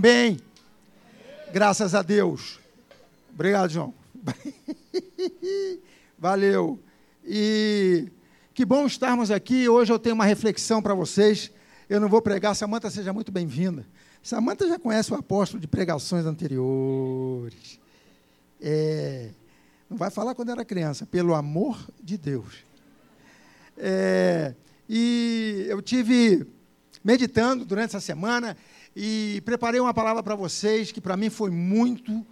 [0.00, 0.40] bem?
[1.52, 2.58] Graças a Deus.
[3.34, 3.92] Obrigado, João.
[6.18, 6.80] Valeu.
[7.24, 8.08] E
[8.54, 9.68] que bom estarmos aqui.
[9.68, 11.50] Hoje eu tenho uma reflexão para vocês.
[11.88, 12.56] Eu não vou pregar.
[12.56, 13.86] Samanta, seja muito bem-vinda.
[14.22, 17.78] Samanta já conhece o apóstolo de pregações anteriores.
[18.60, 19.30] É,
[19.88, 22.64] não vai falar quando era criança, pelo amor de Deus.
[23.76, 24.54] É,
[24.88, 26.46] e eu tive
[27.04, 28.56] meditando durante essa semana
[28.94, 32.26] e preparei uma palavra para vocês que para mim foi muito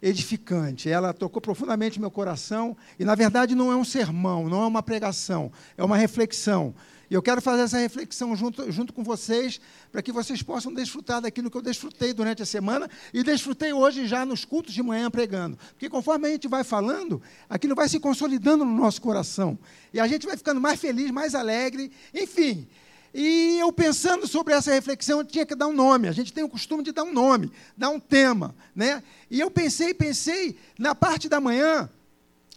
[0.00, 0.88] edificante.
[0.88, 4.82] Ela tocou profundamente meu coração e na verdade não é um sermão, não é uma
[4.82, 6.74] pregação, é uma reflexão.
[7.10, 9.58] E eu quero fazer essa reflexão junto, junto com vocês,
[9.90, 14.06] para que vocês possam desfrutar daquilo que eu desfrutei durante a semana e desfrutei hoje
[14.06, 15.58] já nos cultos de manhã pregando.
[15.70, 19.58] Porque conforme a gente vai falando, aquilo vai se consolidando no nosso coração.
[19.92, 22.68] E a gente vai ficando mais feliz, mais alegre, enfim.
[23.12, 26.08] E eu pensando sobre essa reflexão, eu tinha que dar um nome.
[26.08, 28.54] A gente tem o costume de dar um nome, dar um tema.
[28.74, 29.02] Né?
[29.30, 31.88] E eu pensei, pensei, na parte da manhã,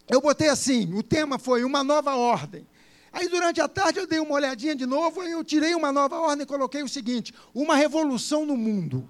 [0.08, 2.66] eu botei assim: o tema foi uma nova ordem.
[3.12, 6.18] Aí durante a tarde eu dei uma olhadinha de novo, e eu tirei uma nova
[6.18, 9.08] ordem e coloquei o seguinte: uma revolução no mundo.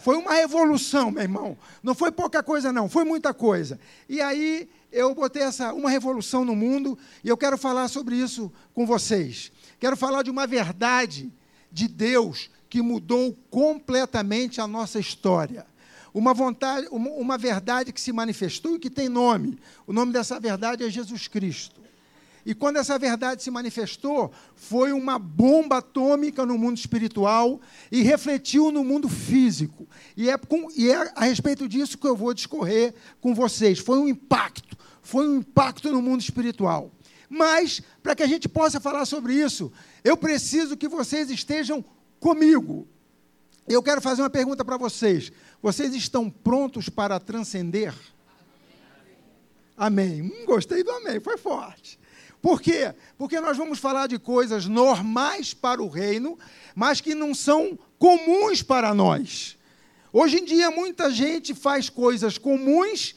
[0.00, 1.58] Foi uma revolução, meu irmão.
[1.82, 3.78] Não foi pouca coisa, não, foi muita coisa.
[4.08, 8.52] E aí eu botei essa uma revolução no mundo e eu quero falar sobre isso
[8.72, 9.52] com vocês.
[9.78, 11.32] Quero falar de uma verdade
[11.70, 15.66] de Deus que mudou completamente a nossa história.
[16.12, 19.58] Uma, vontade, uma, uma verdade que se manifestou e que tem nome.
[19.86, 21.78] O nome dessa verdade é Jesus Cristo.
[22.44, 27.60] E quando essa verdade se manifestou, foi uma bomba atômica no mundo espiritual
[27.92, 29.86] e refletiu no mundo físico.
[30.16, 33.78] E é, com, e é a respeito disso que eu vou discorrer com vocês.
[33.78, 36.90] Foi um impacto, foi um impacto no mundo espiritual.
[37.28, 39.70] Mas, para que a gente possa falar sobre isso,
[40.02, 41.84] eu preciso que vocês estejam
[42.18, 42.88] comigo.
[43.68, 45.30] Eu quero fazer uma pergunta para vocês.
[45.60, 47.94] Vocês estão prontos para transcender?
[49.76, 50.22] Amém.
[50.22, 51.98] Hum, gostei do amém, foi forte.
[52.40, 52.94] Por quê?
[53.16, 56.38] Porque nós vamos falar de coisas normais para o reino,
[56.74, 59.56] mas que não são comuns para nós.
[60.12, 63.14] Hoje em dia, muita gente faz coisas comuns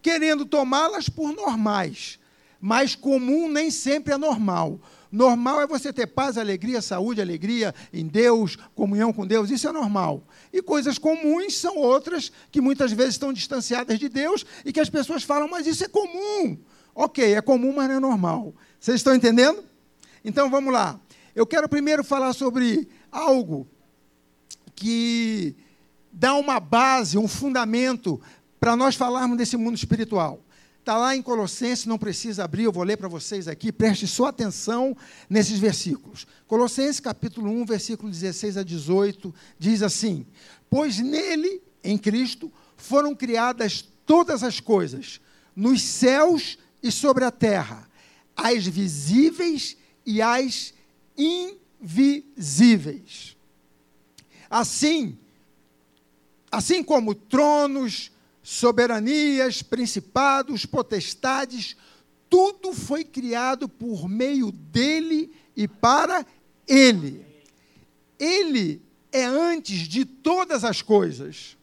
[0.00, 2.18] querendo tomá-las por normais,
[2.60, 4.80] mas comum nem sempre é normal.
[5.10, 9.72] Normal é você ter paz, alegria, saúde, alegria em Deus, comunhão com Deus, isso é
[9.72, 10.22] normal.
[10.52, 14.90] E coisas comuns são outras que muitas vezes estão distanciadas de Deus e que as
[14.90, 16.58] pessoas falam, mas isso é comum.
[16.94, 18.54] Ok, é comum, mas não é normal.
[18.78, 19.64] Vocês estão entendendo?
[20.24, 21.00] Então vamos lá.
[21.34, 23.66] Eu quero primeiro falar sobre algo
[24.74, 25.56] que
[26.12, 28.20] dá uma base, um fundamento
[28.60, 30.44] para nós falarmos desse mundo espiritual.
[30.88, 34.30] Está lá em Colossenses, não precisa abrir, eu vou ler para vocês aqui, preste sua
[34.30, 34.96] atenção
[35.28, 36.26] nesses versículos.
[36.46, 40.24] Colossenses capítulo 1, versículo 16 a 18, diz assim:
[40.70, 45.20] Pois nele, em Cristo, foram criadas todas as coisas,
[45.54, 47.86] nos céus e sobre a terra,
[48.34, 49.76] as visíveis
[50.06, 50.72] e as
[51.82, 53.36] invisíveis.
[54.48, 55.18] Assim,
[56.50, 58.10] assim como tronos,
[58.50, 61.76] soberanias, principados, potestades,
[62.30, 66.24] tudo foi criado por meio dele e para
[66.66, 67.26] ele.
[68.18, 68.80] Ele
[69.12, 71.58] é antes de todas as coisas.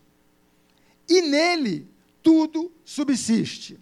[1.10, 1.90] E nele
[2.22, 3.80] tudo subsiste.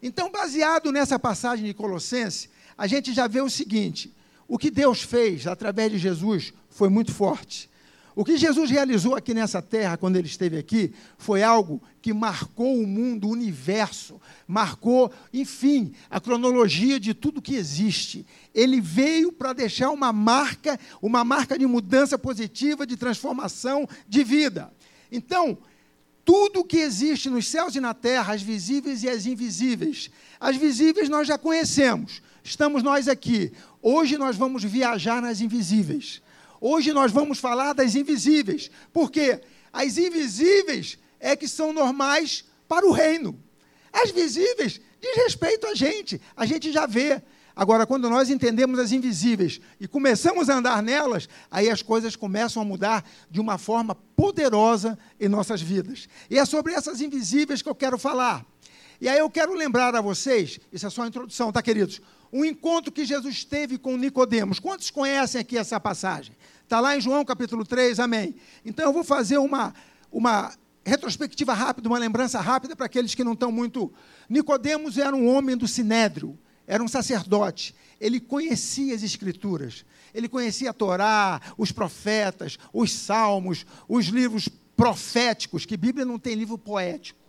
[0.00, 2.48] Então, baseado nessa passagem de Colossenses,
[2.78, 4.14] a gente já vê o seguinte:
[4.46, 7.68] o que Deus fez através de Jesus foi muito forte.
[8.16, 12.78] O que Jesus realizou aqui nessa terra, quando ele esteve aqui, foi algo que marcou
[12.78, 18.24] o mundo, o universo, marcou, enfim, a cronologia de tudo que existe.
[18.54, 24.72] Ele veio para deixar uma marca, uma marca de mudança positiva, de transformação de vida.
[25.10, 25.58] Então,
[26.24, 30.08] tudo que existe nos céus e na terra, as visíveis e as invisíveis.
[30.38, 33.52] As visíveis nós já conhecemos, estamos nós aqui.
[33.82, 36.22] Hoje nós vamos viajar nas invisíveis.
[36.66, 39.38] Hoje nós vamos falar das invisíveis, porque
[39.70, 43.38] as invisíveis é que são normais para o reino.
[43.92, 47.20] As visíveis diz respeito a gente, a gente já vê.
[47.54, 52.62] Agora, quando nós entendemos as invisíveis e começamos a andar nelas, aí as coisas começam
[52.62, 56.08] a mudar de uma forma poderosa em nossas vidas.
[56.30, 58.42] E é sobre essas invisíveis que eu quero falar.
[59.02, 62.00] E aí eu quero lembrar a vocês, isso é só a introdução, tá, queridos?
[62.34, 64.58] Um encontro que Jesus teve com Nicodemos.
[64.58, 66.36] Quantos conhecem aqui essa passagem?
[66.64, 68.34] Está lá em João capítulo 3, amém.
[68.64, 69.72] Então eu vou fazer uma,
[70.10, 70.52] uma
[70.84, 73.92] retrospectiva rápida, uma lembrança rápida para aqueles que não estão muito.
[74.28, 76.36] Nicodemos era um homem do sinédrio
[76.66, 79.84] era um sacerdote, ele conhecia as escrituras,
[80.14, 86.34] ele conhecia a Torá, os profetas, os salmos, os livros proféticos, que Bíblia não tem
[86.34, 87.20] livro poético.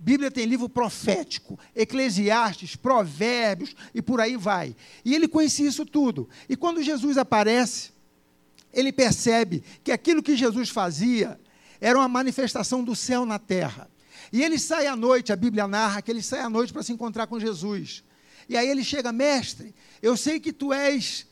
[0.00, 4.74] Bíblia tem livro profético, Eclesiastes, Provérbios e por aí vai.
[5.04, 6.26] E ele conhecia isso tudo.
[6.48, 7.90] E quando Jesus aparece,
[8.72, 11.38] ele percebe que aquilo que Jesus fazia
[11.78, 13.90] era uma manifestação do céu na terra.
[14.32, 16.92] E ele sai à noite, a Bíblia narra que ele sai à noite para se
[16.92, 18.02] encontrar com Jesus.
[18.48, 21.26] E aí ele chega, mestre, eu sei que tu és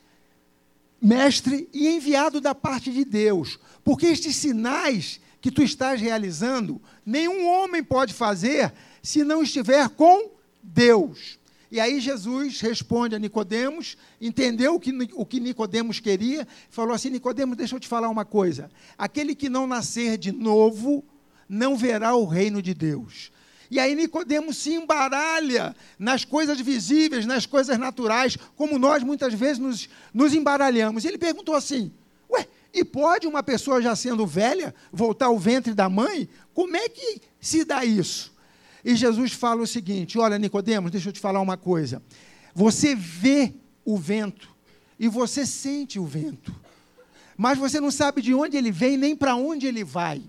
[1.00, 7.46] mestre e enviado da parte de Deus, porque estes sinais que tu estás realizando, nenhum
[7.46, 10.30] homem pode fazer se não estiver com
[10.62, 11.38] Deus.
[11.70, 17.10] E aí Jesus responde a Nicodemos, entendeu o que, o que Nicodemos queria, falou assim:
[17.10, 18.70] Nicodemos, deixa eu te falar uma coisa.
[18.96, 21.04] Aquele que não nascer de novo
[21.48, 23.30] não verá o reino de Deus.
[23.70, 29.58] E aí Nicodemos se embaralha nas coisas visíveis, nas coisas naturais, como nós muitas vezes
[29.58, 31.04] nos, nos embaralhamos.
[31.04, 31.92] Ele perguntou assim:
[32.30, 32.46] Ué,
[32.78, 36.28] e pode uma pessoa já sendo velha voltar ao ventre da mãe?
[36.54, 38.32] Como é que se dá isso?
[38.84, 42.02] E Jesus fala o seguinte: Olha, Nicodemos, deixa eu te falar uma coisa.
[42.54, 43.52] Você vê
[43.84, 44.48] o vento
[44.98, 46.54] e você sente o vento,
[47.36, 50.22] mas você não sabe de onde ele vem nem para onde ele vai.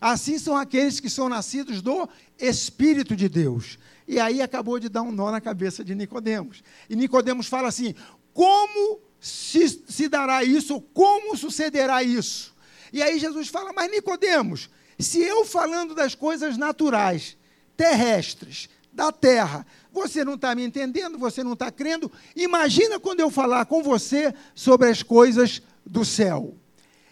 [0.00, 2.08] Assim são aqueles que são nascidos do
[2.38, 3.78] Espírito de Deus.
[4.08, 6.62] E aí acabou de dar um nó na cabeça de Nicodemos.
[6.88, 7.94] E Nicodemos fala assim:
[8.32, 10.80] como se, se dará isso?
[10.80, 12.54] Como sucederá isso?
[12.92, 17.36] E aí Jesus fala: Mas Nicodemos, se eu falando das coisas naturais,
[17.76, 23.30] terrestres, da terra, você não está me entendendo, você não está crendo, imagina quando eu
[23.30, 26.56] falar com você sobre as coisas do céu.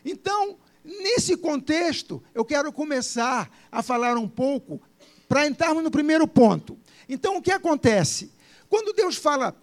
[0.05, 0.59] Então,
[0.89, 4.81] Nesse contexto, eu quero começar a falar um pouco
[5.29, 6.79] para entrarmos no primeiro ponto.
[7.07, 8.33] Então, o que acontece?
[8.71, 9.55] Quando Deus fala,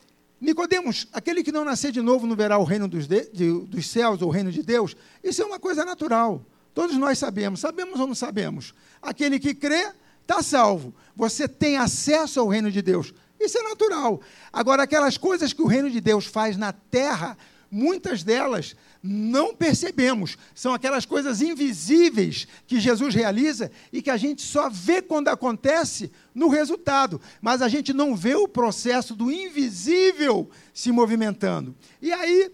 [0.45, 3.87] Nicodemos, aquele que não nascer de novo não verá o reino dos, de, de, dos
[3.89, 6.45] céus ou o reino de Deus, isso é uma coisa natural.
[6.73, 8.73] Todos nós sabemos, sabemos ou não sabemos?
[9.01, 10.93] Aquele que crê está salvo.
[11.15, 13.13] Você tem acesso ao reino de Deus.
[13.39, 14.21] Isso é natural.
[14.51, 17.37] Agora, aquelas coisas que o reino de Deus faz na terra,
[17.69, 18.75] muitas delas
[19.05, 20.35] não percebemos.
[20.55, 26.11] São aquelas coisas invisíveis que Jesus realiza e que a gente só vê quando acontece
[26.33, 31.75] no resultado, mas a gente não vê o processo do invisível se movimentando.
[32.01, 32.51] E aí,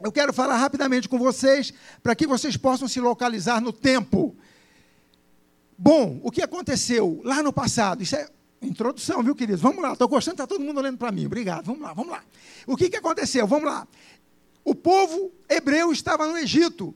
[0.00, 1.72] eu quero falar rapidamente com vocês
[2.02, 4.36] para que vocês possam se localizar no tempo.
[5.76, 8.02] Bom, o que aconteceu lá no passado?
[8.02, 8.28] Isso é
[8.62, 9.60] introdução, viu, queridos?
[9.60, 11.26] Vamos lá, estou gostando, está todo mundo olhando para mim.
[11.26, 12.22] Obrigado, vamos lá, vamos lá.
[12.66, 13.46] O que, que aconteceu?
[13.46, 13.86] Vamos lá.
[14.64, 16.94] O povo hebreu estava no Egito.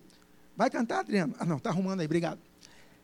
[0.56, 1.34] Vai cantar, Adriano?
[1.38, 2.40] Ah, não, está arrumando aí, obrigado.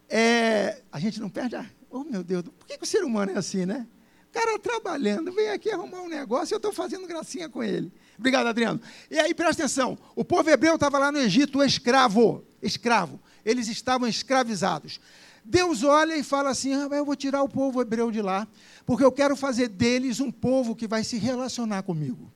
[0.08, 1.66] É, a gente não perde a.
[1.90, 3.87] Oh, meu Deus, por que, que o ser humano é assim, né?
[4.31, 7.93] O cara trabalhando, vem aqui arrumar um negócio e eu estou fazendo gracinha com ele.
[8.19, 8.81] Obrigado, Adriano.
[9.08, 12.44] E aí, presta atenção: o povo hebreu estava lá no Egito, escravo.
[12.61, 13.20] Escravo.
[13.44, 14.99] Eles estavam escravizados.
[15.44, 18.49] Deus olha e fala assim: ah, eu vou tirar o povo hebreu de lá,
[18.84, 22.32] porque eu quero fazer deles um povo que vai se relacionar comigo.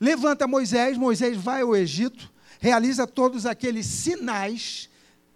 [0.00, 4.88] Levanta Moisés, Moisés vai ao Egito, realiza todos aqueles sinais.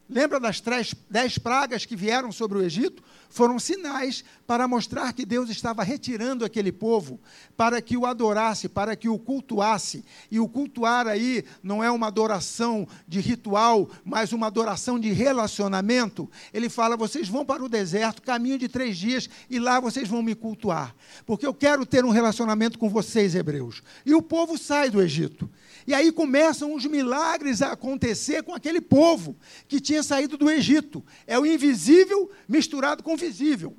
[0.08, 3.02] Lembra das três, dez pragas que vieram sobre o Egito?
[3.35, 7.21] Foram sinais para mostrar que Deus estava retirando aquele povo
[7.57, 10.05] para que o adorasse, para que o cultuasse.
[10.31, 16.31] E o cultuar aí não é uma adoração de ritual, mas uma adoração de relacionamento.
[16.53, 20.23] Ele fala: vocês vão para o deserto, caminho de três dias, e lá vocês vão
[20.23, 20.95] me cultuar,
[21.26, 23.83] porque eu quero ter um relacionamento com vocês, hebreus.
[24.07, 25.50] E o povo sai do Egito.
[25.87, 29.37] E aí começam os milagres a acontecer com aquele povo
[29.69, 31.05] que tinha saído do Egito.
[31.26, 33.76] É o invisível misturado com o visível.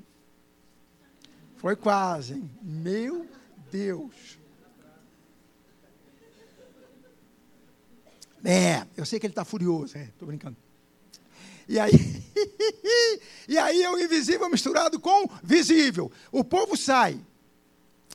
[1.58, 2.50] Foi quase, hein?
[2.62, 3.26] Meu
[3.72, 4.38] Deus.
[8.44, 10.56] É, eu sei que ele está furioso, estou é, brincando.
[11.68, 11.92] E aí,
[13.50, 16.12] e aí é o invisível misturado com visível.
[16.32, 17.20] O povo sai.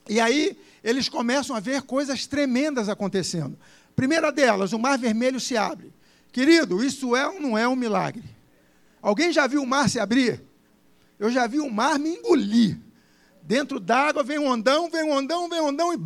[0.09, 3.59] E aí eles começam a ver coisas tremendas acontecendo.
[4.01, 5.93] Primeira delas, o mar vermelho se abre.
[6.33, 8.25] Querido, isso é ou não é um milagre?
[9.03, 10.43] Alguém já viu o mar se abrir?
[11.19, 12.81] Eu já vi o mar me engolir.
[13.43, 15.99] Dentro d'água vem um ondão, vem um ondão, vem um ondão e.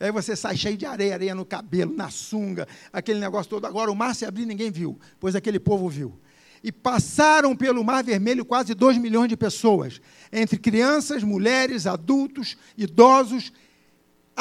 [0.00, 3.64] Aí você sai cheio de areia, areia no cabelo, na sunga, aquele negócio todo.
[3.64, 6.18] Agora o mar se abrir, ninguém viu, pois aquele povo viu.
[6.64, 10.00] E passaram pelo Mar Vermelho quase 2 milhões de pessoas,
[10.32, 13.52] entre crianças, mulheres, adultos, idosos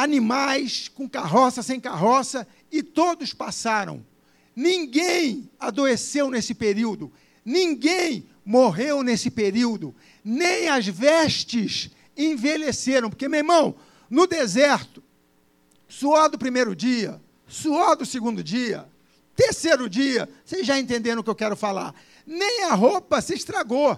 [0.04, 4.06] animais com carroça, sem carroça, e todos passaram.
[4.56, 7.12] Ninguém adoeceu nesse período,
[7.46, 13.76] ninguém morreu nesse período, nem as vestes envelheceram, porque, meu irmão,
[14.10, 15.04] no deserto,
[15.88, 18.88] suor do primeiro dia, suor do segundo dia,
[19.40, 21.96] Terceiro dia, vocês já entenderam o que eu quero falar.
[22.28, 23.98] Nem a roupa se estragou.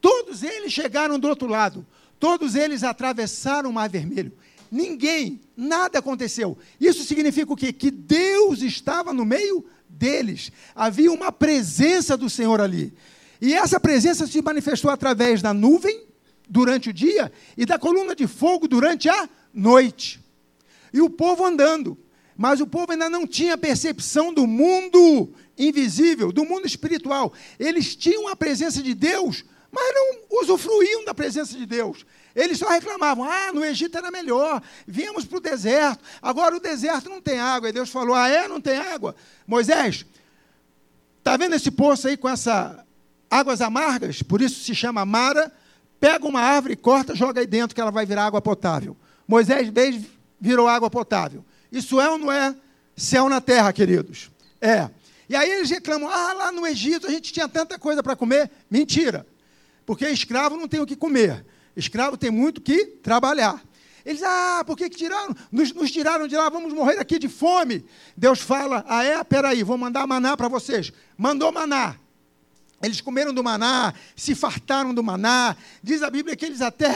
[0.00, 1.86] Todos eles chegaram do outro lado.
[2.18, 4.32] Todos eles atravessaram o Mar Vermelho.
[4.74, 6.58] Ninguém, nada aconteceu.
[6.80, 7.72] Isso significa o quê?
[7.72, 10.50] Que Deus estava no meio deles.
[10.74, 12.92] Havia uma presença do Senhor ali.
[13.40, 16.02] E essa presença se manifestou através da nuvem
[16.48, 20.20] durante o dia e da coluna de fogo durante a noite.
[20.92, 21.96] E o povo andando.
[22.36, 27.32] Mas o povo ainda não tinha percepção do mundo invisível, do mundo espiritual.
[27.60, 32.06] Eles tinham a presença de Deus, mas não usufruíam da presença de Deus.
[32.34, 37.10] Eles só reclamavam: ah, no Egito era melhor, viemos para o deserto, agora o deserto
[37.10, 37.68] não tem água.
[37.68, 38.46] E Deus falou: ah, é?
[38.46, 39.16] Não tem água?
[39.44, 40.06] Moisés,
[41.18, 42.76] está vendo esse poço aí com essas
[43.28, 44.22] águas amargas?
[44.22, 45.52] Por isso se chama Mara.
[45.98, 48.94] Pega uma árvore, corta, joga aí dentro que ela vai virar água potável.
[49.26, 50.04] Moisés veio,
[50.38, 51.42] virou água potável.
[51.72, 52.54] Isso é ou não é
[52.94, 54.30] céu na terra, queridos?
[54.60, 54.90] É.
[55.28, 58.50] E aí eles reclamam: ah, lá no Egito a gente tinha tanta coisa para comer.
[58.70, 59.26] Mentira.
[59.86, 61.44] Porque escravo não tem o que comer.
[61.76, 63.62] Escravo tem muito que trabalhar.
[64.04, 65.34] Eles, ah, por que, que tiraram?
[65.50, 67.84] Nos, nos, tiraram de lá, vamos morrer aqui de fome.
[68.16, 69.22] Deus fala, ah é?
[69.24, 70.92] Peraí, vou mandar maná para vocês.
[71.16, 71.96] Mandou maná.
[72.82, 75.56] Eles comeram do maná, se fartaram do maná.
[75.82, 76.94] Diz a Bíblia que eles até.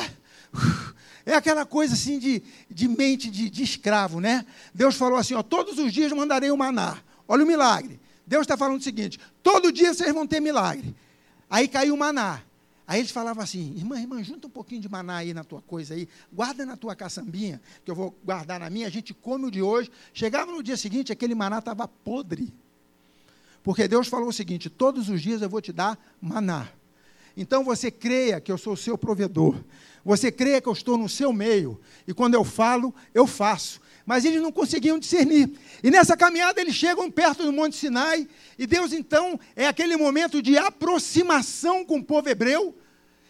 [1.26, 4.46] É aquela coisa assim de, de mente de, de escravo, né?
[4.72, 6.96] Deus falou assim: ó, todos os dias mandarei o maná.
[7.28, 8.00] Olha o milagre.
[8.26, 10.96] Deus está falando o seguinte: todo dia vocês vão ter milagre.
[11.50, 12.40] Aí caiu o maná.
[12.88, 15.92] Aí eles falavam assim: irmã, irmã, junta um pouquinho de maná aí na tua coisa
[15.92, 19.50] aí, guarda na tua caçambinha, que eu vou guardar na minha, a gente come o
[19.50, 19.90] de hoje.
[20.14, 22.50] Chegava no dia seguinte, aquele maná estava podre.
[23.62, 26.66] Porque Deus falou o seguinte: todos os dias eu vou te dar maná.
[27.36, 29.62] Então você creia que eu sou o seu provedor.
[30.02, 31.78] Você creia que eu estou no seu meio.
[32.06, 33.82] E quando eu falo, eu faço.
[34.08, 35.52] Mas eles não conseguiam discernir.
[35.84, 38.26] E nessa caminhada eles chegam perto do Monte Sinai.
[38.58, 42.74] E Deus, então, é aquele momento de aproximação com o povo hebreu.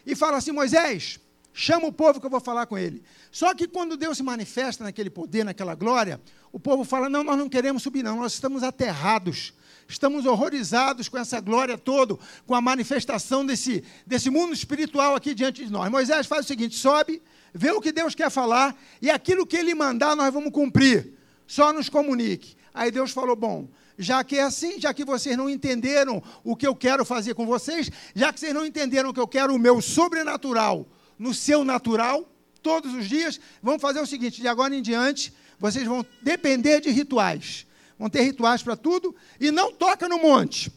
[0.06, 1.18] E fala assim: Moisés,
[1.52, 3.02] chama o povo que eu vou falar com ele.
[3.32, 6.20] Só que quando Deus se manifesta naquele poder, naquela glória,
[6.52, 9.52] o povo fala: Não, nós não queremos subir, não, nós estamos aterrados
[9.90, 15.64] estamos horrorizados com essa glória toda, com a manifestação desse, desse mundo espiritual aqui diante
[15.64, 15.90] de nós.
[15.90, 17.22] Moisés faz o seguinte: sobe,
[17.54, 21.14] vê o que Deus quer falar, e aquilo que ele mandar nós vamos cumprir.
[21.46, 22.56] Só nos comunique.
[22.74, 26.66] Aí Deus falou: bom, já que é assim, já que vocês não entenderam o que
[26.66, 29.80] eu quero fazer com vocês, já que vocês não entenderam que eu quero o meu
[29.80, 30.86] sobrenatural
[31.18, 32.30] no seu natural,
[32.62, 36.90] todos os dias, vamos fazer o seguinte: de agora em diante, vocês vão depender de
[36.90, 37.66] rituais
[37.98, 40.72] vão ter rituais para tudo, e não toca no monte.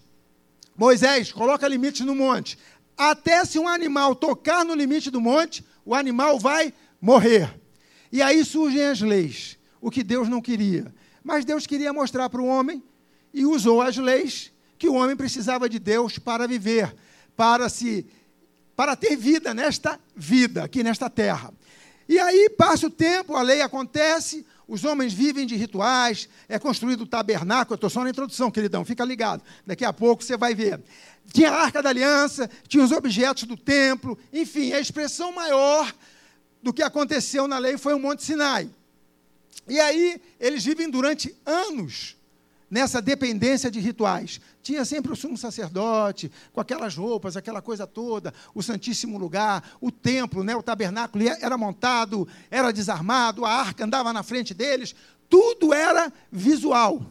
[0.75, 2.57] Moisés, coloca limites no monte.
[2.97, 7.53] Até se um animal tocar no limite do monte, o animal vai morrer.
[8.11, 10.93] E aí surgem as leis, o que Deus não queria.
[11.23, 12.83] Mas Deus queria mostrar para o homem,
[13.33, 16.93] e usou as leis, que o homem precisava de Deus para viver,
[17.35, 18.05] para se
[18.75, 21.53] para ter vida nesta vida, aqui nesta terra.
[22.09, 27.01] E aí passa o tempo, a lei acontece, os homens vivem de rituais, é construído
[27.01, 27.75] o tabernáculo.
[27.75, 29.43] Estou só na introdução, queridão, fica ligado.
[29.67, 30.79] Daqui a pouco você vai ver.
[31.33, 35.93] Tinha a arca da aliança, tinha os objetos do templo, enfim, a expressão maior
[36.63, 38.69] do que aconteceu na lei foi o Monte Sinai.
[39.67, 42.15] E aí, eles vivem durante anos
[42.71, 44.39] nessa dependência de rituais.
[44.63, 49.91] Tinha sempre o sumo sacerdote, com aquelas roupas, aquela coisa toda, o Santíssimo Lugar, o
[49.91, 54.95] templo, né, o tabernáculo era montado, era desarmado, a arca andava na frente deles,
[55.29, 57.05] tudo era visual.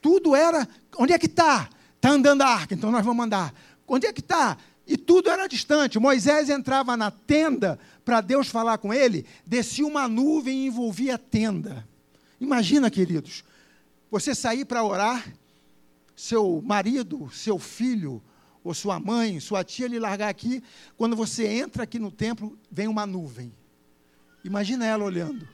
[0.00, 0.68] Tudo era.
[0.96, 1.68] Onde é que está?
[1.96, 3.52] Está andando a arca, então nós vamos andar.
[3.86, 4.56] Onde é que está?
[4.86, 5.98] E tudo era distante.
[5.98, 11.18] Moisés entrava na tenda para Deus falar com ele, descia uma nuvem e envolvia a
[11.18, 11.86] tenda.
[12.40, 13.44] Imagina, queridos,
[14.10, 15.32] você sair para orar,
[16.16, 18.22] seu marido, seu filho,
[18.64, 20.62] ou sua mãe, sua tia lhe largar aqui,
[20.96, 23.52] quando você entra aqui no templo, vem uma nuvem.
[24.44, 25.48] Imagina ela olhando.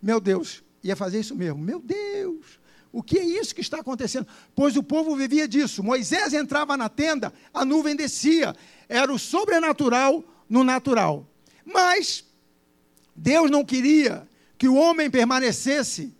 [0.00, 1.58] Meu Deus, ia fazer isso mesmo.
[1.58, 2.60] Meu Deus,
[2.92, 4.26] o que é isso que está acontecendo?
[4.54, 5.82] Pois o povo vivia disso.
[5.82, 8.54] Moisés entrava na tenda, a nuvem descia.
[8.88, 11.26] Era o sobrenatural no natural.
[11.64, 12.24] Mas
[13.14, 14.28] Deus não queria
[14.58, 16.14] que o homem permanecesse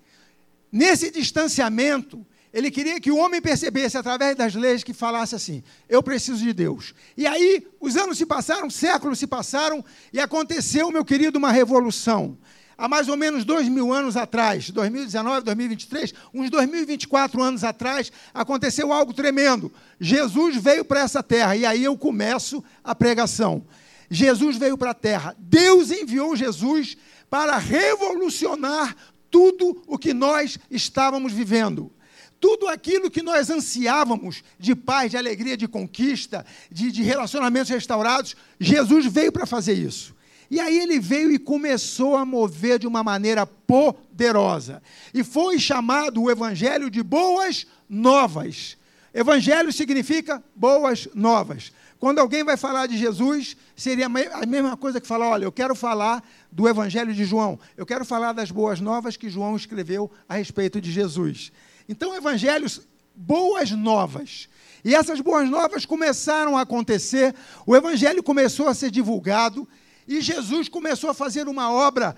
[0.72, 6.02] Nesse distanciamento, ele queria que o homem percebesse através das leis que falasse assim: eu
[6.02, 6.94] preciso de Deus.
[7.16, 12.38] E aí, os anos se passaram, séculos se passaram, e aconteceu, meu querido, uma revolução.
[12.76, 18.92] Há mais ou menos dois mil anos atrás, 2019, 2023, uns 2024 anos atrás, aconteceu
[18.92, 19.70] algo tremendo.
[20.00, 23.64] Jesus veio para essa terra, e aí eu começo a pregação.
[24.10, 25.36] Jesus veio para a terra.
[25.38, 26.96] Deus enviou Jesus
[27.30, 28.94] para revolucionar
[29.32, 31.90] tudo o que nós estávamos vivendo.
[32.38, 38.34] tudo aquilo que nós ansiávamos de paz, de alegria, de conquista, de, de relacionamentos restaurados,
[38.58, 40.12] Jesus veio para fazer isso.
[40.50, 44.82] E aí ele veio e começou a mover de uma maneira poderosa.
[45.14, 48.76] E foi chamado o Evangelho de Boas Novas.
[49.14, 51.70] Evangelho significa boas novas.
[52.02, 55.72] Quando alguém vai falar de Jesus, seria a mesma coisa que falar: olha, eu quero
[55.72, 60.34] falar do Evangelho de João, eu quero falar das boas novas que João escreveu a
[60.34, 61.52] respeito de Jesus.
[61.88, 62.80] Então, evangelhos,
[63.14, 64.48] boas novas.
[64.84, 69.68] E essas boas novas começaram a acontecer, o evangelho começou a ser divulgado
[70.08, 72.16] e Jesus começou a fazer uma obra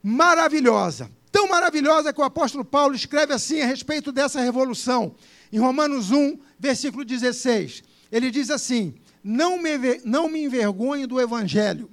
[0.00, 1.10] maravilhosa.
[1.32, 5.16] Tão maravilhosa que o apóstolo Paulo escreve assim a respeito dessa revolução.
[5.52, 8.94] Em Romanos 1, versículo 16, ele diz assim:
[9.24, 9.70] Não me,
[10.04, 11.90] não me envergonhe do evangelho,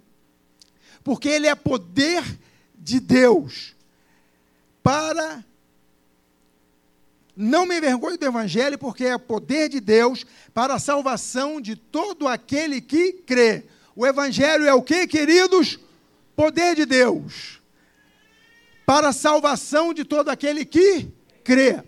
[1.04, 2.24] porque ele é poder
[2.76, 3.74] de Deus
[4.84, 5.44] para
[7.36, 12.28] não me envergonhe do Evangelho, porque é poder de Deus para a salvação de todo
[12.28, 13.64] aquele que crê.
[13.96, 15.80] O Evangelho é o que, queridos?
[16.36, 17.62] Poder de Deus
[18.86, 21.08] para a salvação de todo aquele que
[21.44, 21.82] crê.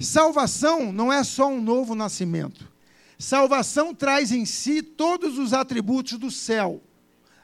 [0.00, 2.66] Salvação não é só um novo nascimento.
[3.18, 6.82] Salvação traz em si todos os atributos do céu.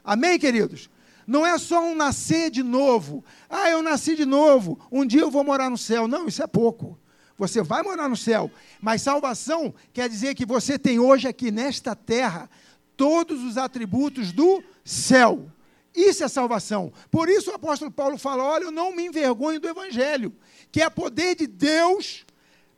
[0.03, 0.89] Amém, queridos?
[1.25, 3.23] Não é só um nascer de novo.
[3.49, 6.07] Ah, eu nasci de novo, um dia eu vou morar no céu.
[6.07, 6.97] Não, isso é pouco.
[7.37, 8.51] Você vai morar no céu.
[8.81, 12.49] Mas salvação quer dizer que você tem hoje aqui nesta terra
[12.95, 15.49] todos os atributos do céu.
[15.95, 16.91] Isso é salvação.
[17.09, 20.33] Por isso o apóstolo Paulo fala: olha, eu não me envergonho do evangelho,
[20.71, 22.25] que é poder de Deus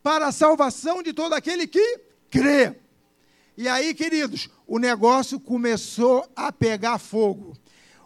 [0.03, 1.99] para a salvação de todo aquele que
[2.29, 2.75] crê.
[3.57, 7.55] E aí, queridos, o negócio começou a pegar fogo.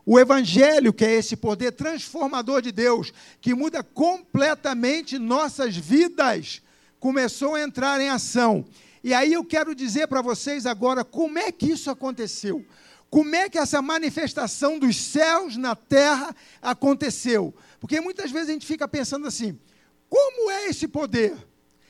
[0.06, 6.62] O Evangelho, que é esse poder transformador de Deus, que muda completamente nossas vidas,
[7.00, 8.66] começou a entrar em ação.
[9.04, 12.66] E aí eu quero dizer para vocês agora como é que isso aconteceu.
[13.10, 17.56] Como é que essa manifestação dos céus na terra aconteceu?
[17.80, 19.60] Porque muitas vezes a gente fica pensando assim:
[20.08, 21.36] como é esse poder?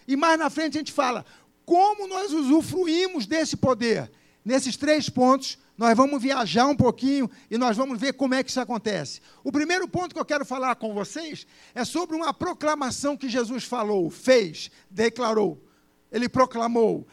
[0.08, 1.26] E mais na frente a gente fala:
[1.70, 4.12] como nós usufruímos desse poder?
[4.44, 8.50] Nesses três pontos nós vamos viajar um pouquinho e nós vamos ver como é que
[8.50, 9.22] isso acontece.
[9.44, 13.66] O primeiro ponto que eu quero falar com vocês é sobre uma proclamação que Jesus
[13.66, 15.64] falou, fez, declarou.
[16.12, 17.08] Ele proclamou.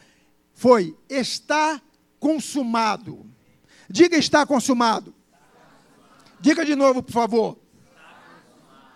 [0.55, 1.79] Foi: está
[2.19, 3.29] consumado.
[3.87, 5.13] Diga está consumado.
[6.39, 7.59] Diga de novo, por favor.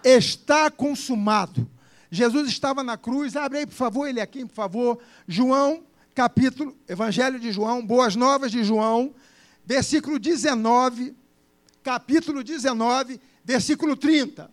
[0.04, 1.70] Está consumado.
[2.12, 3.38] Jesus estava na cruz.
[3.38, 5.00] Abre aí, por favor, ele aqui, por favor.
[5.26, 9.16] João, capítulo, Evangelho de João, Boas Novas de João,
[9.66, 11.16] versículo 19,
[11.82, 14.52] capítulo 19, versículo 30.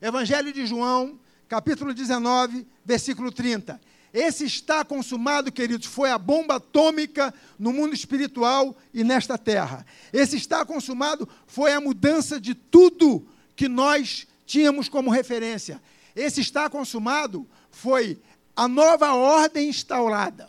[0.00, 1.18] Evangelho de João,
[1.48, 3.80] capítulo 19, versículo 30.
[4.12, 9.84] Esse está consumado, queridos, foi a bomba atômica no mundo espiritual e nesta terra.
[10.12, 15.82] Esse está consumado foi a mudança de tudo que nós tínhamos como referência.
[16.16, 18.18] Esse está consumado foi
[18.56, 20.48] a nova ordem instaurada.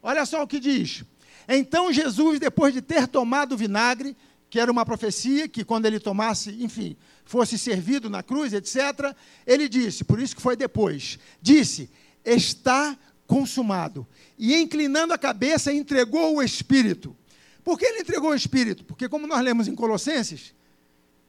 [0.00, 1.04] Olha só o que diz:
[1.48, 4.16] então Jesus, depois de ter tomado o vinagre,
[4.48, 9.14] que era uma profecia, que quando ele tomasse, enfim, fosse servido na cruz, etc.,
[9.46, 11.90] ele disse, por isso que foi depois, disse:
[12.24, 12.96] Está
[13.26, 14.06] consumado.
[14.38, 17.16] E inclinando a cabeça, entregou o Espírito.
[17.64, 18.84] Por que ele entregou o Espírito?
[18.84, 20.54] Porque, como nós lemos em Colossenses,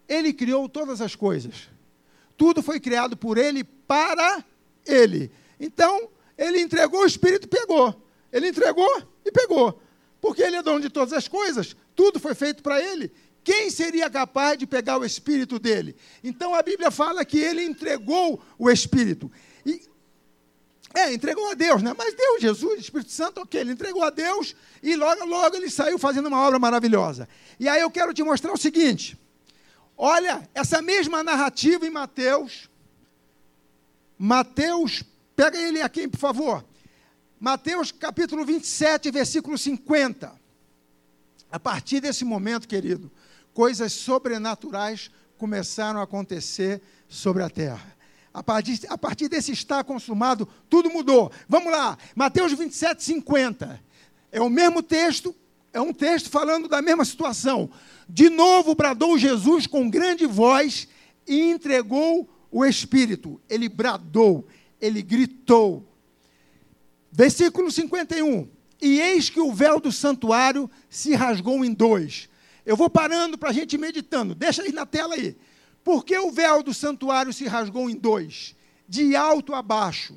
[0.08, 1.70] ele criou todas as coisas.
[2.38, 4.46] Tudo foi criado por ele para
[4.86, 5.32] ele.
[5.60, 8.02] Então, ele entregou o Espírito e pegou.
[8.32, 9.82] Ele entregou e pegou
[10.22, 13.12] porque ele é dono de todas as coisas, tudo foi feito para ele.
[13.44, 15.96] Quem seria capaz de pegar o espírito dele?
[16.24, 19.32] Então a Bíblia fala que ele entregou o espírito.
[19.66, 19.82] E,
[20.94, 21.94] é, entregou a Deus, né?
[21.98, 25.98] Mas Deus, Jesus, Espírito Santo, ok, ele entregou a Deus e logo, logo ele saiu
[25.98, 27.28] fazendo uma obra maravilhosa.
[27.60, 29.18] E aí eu quero te mostrar o seguinte:
[29.98, 32.70] olha, essa mesma narrativa em Mateus.
[34.18, 35.04] Mateus,
[35.36, 36.64] pega ele aqui, por favor.
[37.40, 40.32] Mateus capítulo 27, versículo 50.
[41.52, 43.12] A partir desse momento, querido,
[43.54, 47.96] coisas sobrenaturais começaram a acontecer sobre a terra.
[48.34, 51.32] A partir, a partir desse estar consumado, tudo mudou.
[51.50, 53.82] Vamos lá, Mateus 27, 50.
[54.32, 55.34] É o mesmo texto,
[55.74, 57.70] é um texto falando da mesma situação.
[58.08, 60.88] De novo bradou Jesus com grande voz
[61.28, 63.40] e entregou o Espírito.
[63.50, 64.48] Ele bradou,
[64.80, 65.88] ele gritou.
[67.12, 68.48] Versículo 51.
[68.82, 72.30] E eis que o véu do santuário se rasgou em dois.
[72.66, 74.36] Eu vou parando para a gente ir meditando.
[74.36, 75.36] Deixa aí na tela aí.
[75.84, 78.56] Por que o véu do santuário se rasgou em dois?
[78.88, 80.16] De alto a baixo.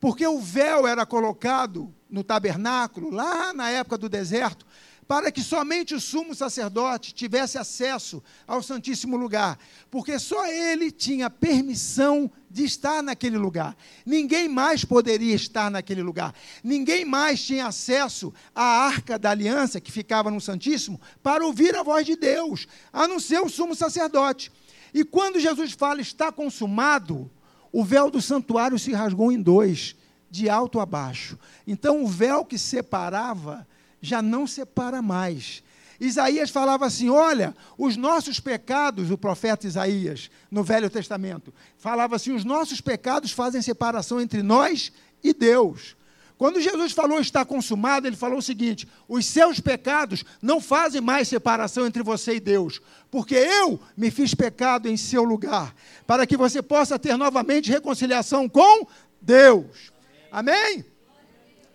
[0.00, 4.66] Porque o véu era colocado no tabernáculo, lá na época do deserto,
[5.06, 9.58] para que somente o sumo sacerdote tivesse acesso ao Santíssimo Lugar,
[9.90, 13.76] porque só ele tinha permissão de estar naquele lugar.
[14.06, 16.34] Ninguém mais poderia estar naquele lugar.
[16.62, 21.82] Ninguém mais tinha acesso à arca da aliança que ficava no Santíssimo para ouvir a
[21.82, 24.50] voz de Deus, a não ser o sumo sacerdote.
[24.92, 27.30] E quando Jesus fala está consumado,
[27.72, 29.96] o véu do santuário se rasgou em dois,
[30.34, 31.38] de alto a baixo.
[31.64, 33.64] Então o véu que separava
[34.02, 35.62] já não separa mais.
[36.00, 42.32] Isaías falava assim: olha, os nossos pecados, o profeta Isaías, no Velho Testamento, falava assim:
[42.32, 44.92] os nossos pecados fazem separação entre nós
[45.22, 45.96] e Deus.
[46.36, 51.28] Quando Jesus falou está consumado, ele falou o seguinte: os seus pecados não fazem mais
[51.28, 55.72] separação entre você e Deus, porque eu me fiz pecado em seu lugar,
[56.08, 58.84] para que você possa ter novamente reconciliação com
[59.22, 59.93] Deus.
[60.34, 60.84] Amém?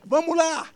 [0.03, 0.67] Vamos lá.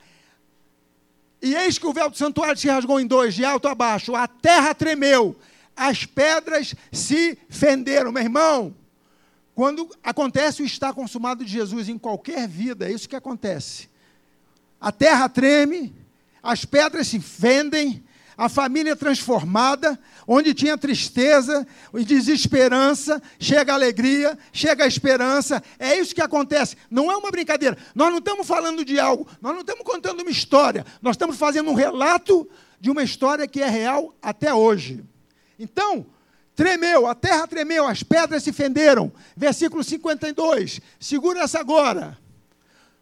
[1.41, 4.15] E eis que o véu do santuário se rasgou em dois, de alto a baixo,
[4.15, 5.37] a terra tremeu,
[5.75, 8.13] as pedras se fenderam.
[8.13, 8.73] Meu irmão,
[9.53, 13.89] quando acontece o estar consumado de Jesus em qualquer vida, é isso que acontece.
[14.79, 15.93] A terra treme,
[16.41, 18.01] as pedras se fendem,
[18.37, 25.61] a família transformada, onde tinha tristeza e desesperança, chega a alegria, chega a esperança.
[25.77, 26.75] É isso que acontece.
[26.89, 27.77] Não é uma brincadeira.
[27.93, 31.69] Nós não estamos falando de algo, nós não estamos contando uma história, nós estamos fazendo
[31.69, 32.47] um relato
[32.79, 35.03] de uma história que é real até hoje.
[35.57, 36.05] Então,
[36.55, 39.11] tremeu, a terra tremeu, as pedras se fenderam.
[39.37, 40.81] Versículo 52.
[40.99, 42.17] Segura essa agora.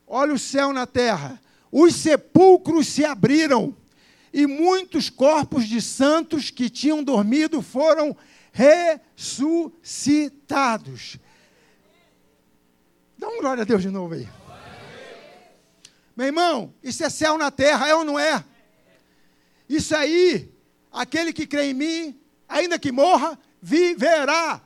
[0.05, 1.39] Olha o céu na terra.
[1.71, 3.75] Os sepulcros se abriram
[4.33, 8.15] e muitos corpos de santos que tinham dormido foram
[8.51, 11.17] ressuscitados.
[13.17, 14.29] Dá uma glória a Deus de novo aí.
[16.15, 18.43] Meu irmão, isso é céu na terra, é ou não é?
[19.67, 20.51] Isso aí,
[20.91, 24.61] aquele que crê em mim, ainda que morra, viverá.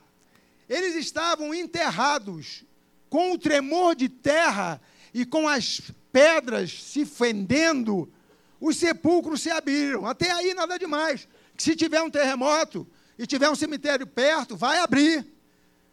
[0.68, 2.64] Eles estavam enterrados
[3.08, 4.80] com o tremor de terra
[5.14, 5.80] e com as
[6.12, 8.12] pedras se fendendo
[8.60, 10.06] os sepulcros se abriram.
[10.06, 11.28] Até aí nada demais.
[11.56, 12.86] Se tiver um terremoto
[13.18, 15.26] e tiver um cemitério perto, vai abrir.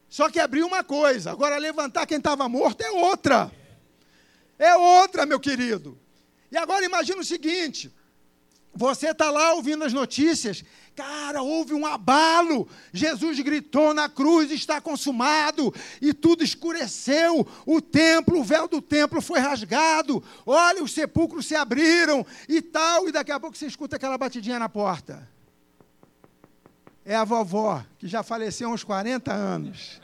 [0.09, 3.51] Só que abrir uma coisa, agora levantar quem estava morto é outra.
[4.59, 5.99] É outra, meu querido.
[6.51, 7.91] E agora imagina o seguinte:
[8.73, 10.63] você está lá ouvindo as notícias,
[10.95, 12.67] cara, houve um abalo.
[12.91, 17.45] Jesus gritou na cruz: está consumado, e tudo escureceu.
[17.65, 20.23] O templo, o véu do templo foi rasgado.
[20.45, 23.07] Olha, os sepulcros se abriram e tal.
[23.07, 25.27] E daqui a pouco você escuta aquela batidinha na porta.
[27.05, 30.01] É a vovó, que já faleceu há uns 40 anos.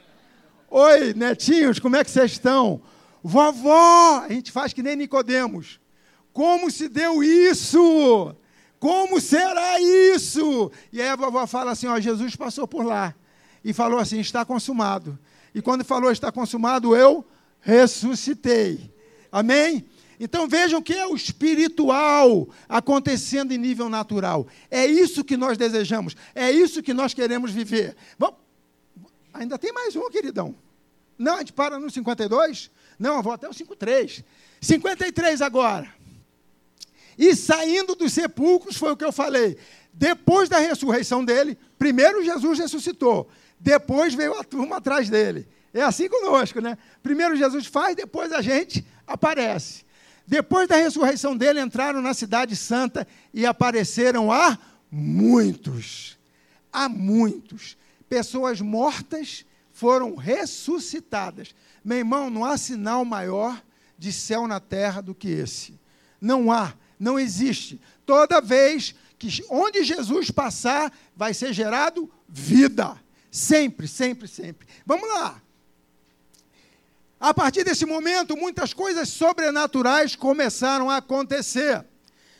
[0.69, 2.81] Oi, netinhos, como é que vocês estão?
[3.23, 4.19] Vovó!
[4.19, 5.79] A gente faz que nem Nicodemos.
[6.33, 8.35] Como se deu isso?
[8.79, 9.79] Como será
[10.15, 10.71] isso?
[10.91, 13.13] E aí a vovó fala assim: ó, Jesus passou por lá
[13.63, 15.19] e falou assim: está consumado.
[15.53, 17.25] E quando falou está consumado, eu
[17.59, 18.93] ressuscitei.
[19.31, 19.85] Amém?
[20.19, 24.47] Então vejam que é o espiritual acontecendo em nível natural.
[24.69, 27.95] É isso que nós desejamos, é isso que nós queremos viver.
[28.17, 28.37] Bom,
[29.33, 30.55] ainda tem mais um, queridão.
[31.17, 32.71] Não, a gente para no 52?
[32.97, 34.23] Não, eu vou até o 53.
[34.61, 35.89] 53 agora.
[37.19, 39.57] E saindo dos sepulcros, foi o que eu falei.
[39.93, 43.29] Depois da ressurreição dele, primeiro Jesus ressuscitou,
[43.59, 45.45] depois veio a turma atrás dele.
[45.73, 46.77] É assim conosco, né?
[47.03, 49.83] Primeiro Jesus faz, depois a gente aparece.
[50.25, 54.57] Depois da ressurreição dele, entraram na Cidade Santa e apareceram a
[54.89, 56.17] muitos.
[56.71, 57.75] A muitos.
[58.07, 61.53] Pessoas mortas foram ressuscitadas.
[61.83, 63.61] Meu irmão, não há sinal maior
[63.97, 65.77] de céu na terra do que esse.
[66.21, 67.79] Não há não existe.
[68.05, 72.99] Toda vez que onde Jesus passar, vai ser gerado vida.
[73.31, 74.67] Sempre, sempre, sempre.
[74.85, 75.41] Vamos lá.
[77.19, 81.85] A partir desse momento, muitas coisas sobrenaturais começaram a acontecer.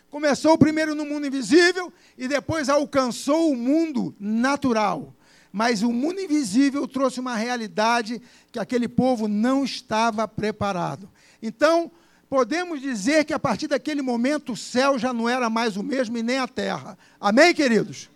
[0.09, 5.13] Começou primeiro no mundo invisível e depois alcançou o mundo natural.
[5.51, 11.09] Mas o mundo invisível trouxe uma realidade que aquele povo não estava preparado.
[11.41, 11.91] Então,
[12.29, 16.17] podemos dizer que a partir daquele momento o céu já não era mais o mesmo
[16.17, 16.97] e nem a terra.
[17.19, 18.09] Amém, queridos?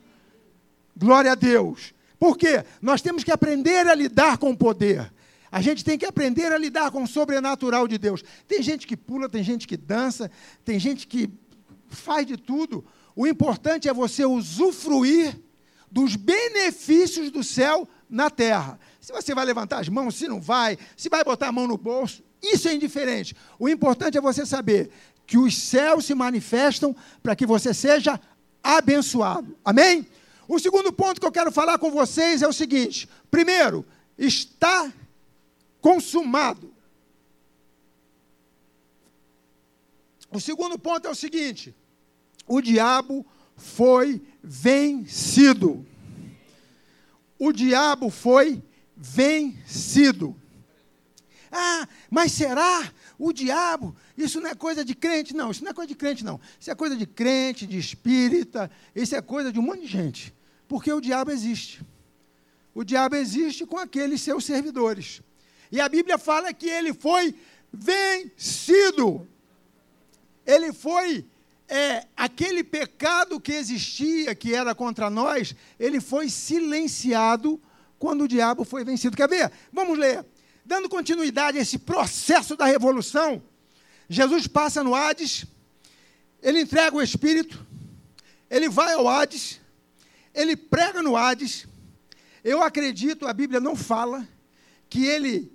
[0.96, 1.94] Glória a Deus.
[2.20, 2.64] Por quê?
[2.82, 5.12] Nós temos que aprender a lidar com o poder.
[5.52, 8.24] A gente tem que aprender a lidar com o sobrenatural de Deus.
[8.48, 10.30] Tem gente que pula, tem gente que dança,
[10.64, 11.30] tem gente que
[11.90, 12.86] faz de tudo.
[13.16, 15.40] O importante é você usufruir
[15.92, 18.80] dos benefícios do céu na terra.
[19.00, 21.78] Se você vai levantar as mãos, se não vai, se vai botar a mão no
[21.78, 23.34] bolso, Isso é indiferente.
[23.58, 24.92] O importante é você saber
[25.26, 28.20] que os céus se manifestam para que você seja
[28.62, 29.58] abençoado.
[29.64, 30.06] Amém?
[30.48, 33.86] O segundo ponto que eu quero falar com vocês é o seguinte: primeiro,
[34.18, 34.92] está
[35.80, 36.74] consumado.
[40.30, 41.74] O segundo ponto é o seguinte:
[42.46, 43.26] o diabo
[43.56, 45.86] foi vencido.
[47.40, 48.62] O diabo foi
[48.96, 50.36] vencido.
[51.56, 52.92] Ah, mas será?
[53.20, 55.36] O diabo, isso não é coisa de crente?
[55.36, 56.42] Não, isso não é coisa de crente, não.
[56.60, 60.34] Isso é coisa de crente, de espírita, isso é coisa de um monte de gente.
[60.68, 61.86] Porque o diabo existe.
[62.74, 65.22] O diabo existe com aqueles seus servidores.
[65.72, 67.36] E a Bíblia fala que ele foi
[67.72, 69.28] vencido.
[70.44, 71.24] Ele foi
[71.68, 77.62] é, aquele pecado que existia, que era contra nós, ele foi silenciado
[78.00, 79.16] quando o diabo foi vencido.
[79.16, 79.52] Quer ver?
[79.72, 80.26] Vamos ler.
[80.66, 83.42] Dando continuidade a esse processo da revolução,
[84.10, 85.46] Jesus passa no Hades,
[86.42, 87.66] ele entrega o Espírito,
[88.50, 89.60] ele vai ao Hades,
[90.34, 91.68] ele prega no Hades.
[92.44, 94.28] Eu acredito, a Bíblia não fala,
[94.90, 95.52] que ele,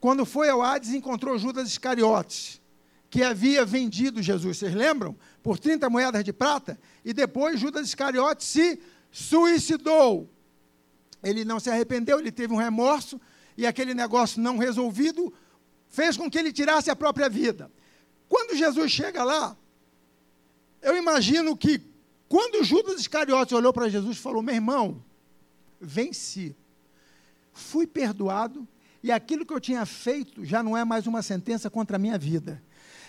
[0.00, 2.60] quando foi ao Hades, encontrou Judas Iscariotes
[3.14, 5.16] que havia vendido Jesus, vocês lembram?
[5.40, 10.28] Por 30 moedas de prata, e depois Judas Iscariote se suicidou.
[11.22, 13.20] Ele não se arrependeu, ele teve um remorso,
[13.56, 15.32] e aquele negócio não resolvido
[15.88, 17.70] fez com que ele tirasse a própria vida.
[18.28, 19.56] Quando Jesus chega lá,
[20.82, 21.80] eu imagino que
[22.28, 25.02] quando Judas Iscariote olhou para Jesus e falou: Meu irmão,
[25.80, 26.56] venci,
[27.52, 28.66] fui perdoado,
[29.02, 32.18] e aquilo que eu tinha feito já não é mais uma sentença contra a minha
[32.18, 32.62] vida.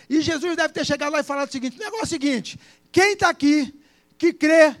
[0.08, 2.60] E Jesus deve ter chegado lá e falado o seguinte: o negócio é o seguinte,
[2.92, 3.74] quem está aqui,
[4.16, 4.76] que crê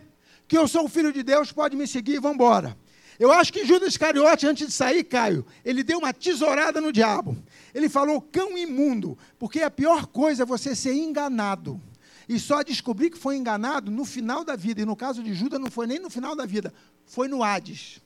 [0.46, 2.76] que eu sou o filho de Deus, pode me seguir e vamos embora.
[3.18, 7.36] Eu acho que Judas Iscariote, antes de sair, Caio, ele deu uma tesourada no diabo.
[7.74, 11.80] Ele falou cão imundo, porque a pior coisa é você ser enganado.
[12.28, 14.82] E só descobrir que foi enganado no final da vida.
[14.82, 16.74] E no caso de Judas, não foi nem no final da vida,
[17.06, 18.02] foi no Hades.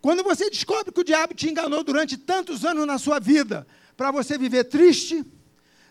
[0.00, 4.10] Quando você descobre que o diabo te enganou durante tantos anos na sua vida, para
[4.10, 5.24] você viver triste,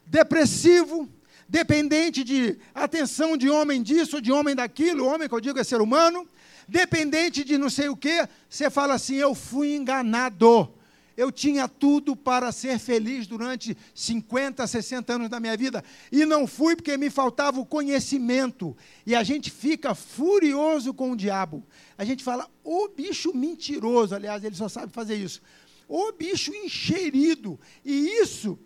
[0.06, 1.10] depressivo,
[1.48, 5.82] dependente de atenção de homem disso, de homem daquilo, homem que eu digo é ser
[5.82, 6.28] humano,
[6.68, 10.74] dependente de não sei o quê, você fala assim: eu fui enganado.
[11.18, 16.46] Eu tinha tudo para ser feliz durante 50, 60 anos da minha vida e não
[16.46, 18.76] fui porque me faltava o conhecimento.
[19.06, 21.64] E a gente fica furioso com o diabo.
[21.98, 25.42] A gente fala, o bicho mentiroso, aliás, ele só sabe fazer isso.
[25.88, 27.58] O bicho encherido.
[27.86, 28.60] E isso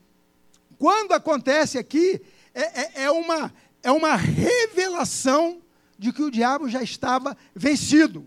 [0.80, 2.22] quando acontece aqui,
[2.56, 5.62] é, é, é, uma, é uma revelação
[6.00, 8.26] de que o diabo já estava vencido.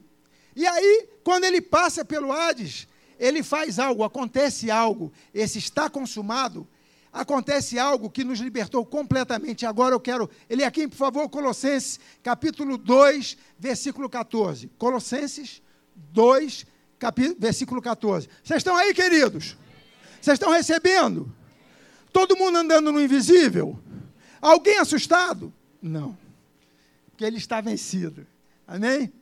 [0.55, 2.87] E aí, quando ele passa pelo Hades,
[3.19, 6.69] ele faz algo, acontece algo, esse está consumado,
[7.11, 9.65] acontece algo que nos libertou completamente.
[9.65, 14.71] Agora eu quero, ele aqui, por favor, Colossenses, capítulo 2, versículo 14.
[14.77, 15.63] Colossenses
[16.13, 16.67] 2,
[16.99, 18.29] capítulo, versículo 14.
[18.45, 19.57] Vocês estão aí, queridos?
[20.21, 21.35] Vocês estão recebendo?
[22.13, 23.79] Todo mundo andando no invisível?
[24.43, 25.51] Alguém assustado?
[25.81, 26.21] Não.
[27.13, 28.27] Porque ele está vencido.
[28.67, 29.13] Amém?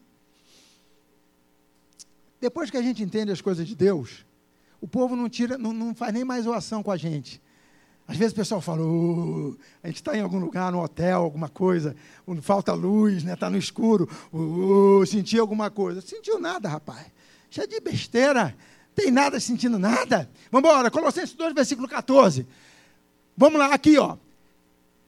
[2.41, 4.25] Depois que a gente entende as coisas de Deus,
[4.81, 7.41] o povo não tira, não, não faz nem mais oração com a gente.
[8.09, 11.49] Às vezes o pessoal fala, oh, a gente está em algum lugar, no hotel, alguma
[11.49, 11.95] coisa,
[12.41, 16.01] falta luz, está né, tá no escuro, oh, sentiu alguma coisa.
[16.01, 17.07] Sentiu nada, rapaz.
[17.51, 18.57] Isso é de besteira.
[18.95, 20.29] Tem nada sentindo nada.
[20.51, 22.47] Vamos embora, Colossenses 2, versículo 14.
[23.37, 24.17] Vamos lá, aqui, ó.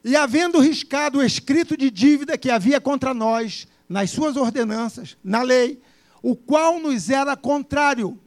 [0.05, 5.43] E havendo riscado o escrito de dívida que havia contra nós, nas suas ordenanças, na
[5.43, 5.81] lei,
[6.23, 8.19] o qual nos era contrário,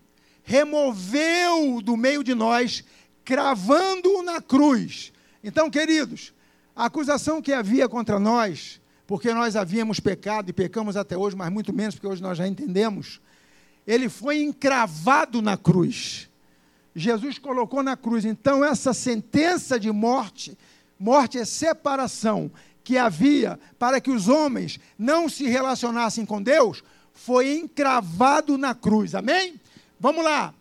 [0.44, 2.84] removeu do meio de nós,
[3.24, 5.12] cravando-o na cruz.
[5.44, 6.34] Então, queridos,
[6.76, 11.52] a acusação que havia contra nós, porque nós havíamos pecado e pecamos até hoje, mas
[11.52, 13.20] muito menos porque hoje nós já entendemos,
[13.86, 16.30] ele foi encravado na cruz.
[16.96, 18.24] Jesus colocou na cruz.
[18.26, 20.58] Então, essa sentença de morte,
[21.00, 22.52] morte é separação,
[22.84, 29.16] que havia para que os homens não se relacionassem com Deus, foi encravado na cruz.
[29.16, 29.60] Amém?
[30.00, 30.54] Vamos lá.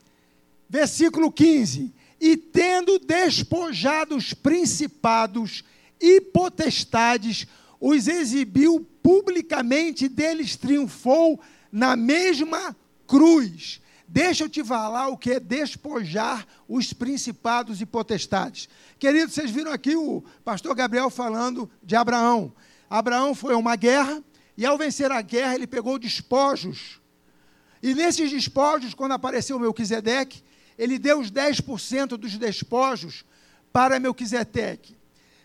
[0.69, 1.93] Versículo 15.
[2.21, 5.63] E tendo despojado os principados
[6.01, 7.47] e potestades,
[7.79, 11.39] os exibiu publicamente, deles triunfou
[11.71, 12.75] na mesma
[13.07, 18.69] cruz Deixa eu te falar o que é despojar os principados e potestades.
[18.99, 22.53] Queridos, vocês viram aqui o pastor Gabriel falando de Abraão.
[22.89, 24.23] Abraão foi a uma guerra
[24.57, 27.01] e, ao vencer a guerra, ele pegou despojos.
[27.83, 30.43] E nesses despojos, quando apareceu Melquisedeque,
[30.79, 33.25] ele deu os 10% dos despojos
[33.73, 34.97] para Melquisedeque.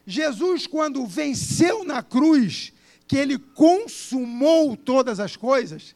[0.05, 2.73] Jesus, quando venceu na cruz,
[3.07, 5.95] que ele consumou todas as coisas,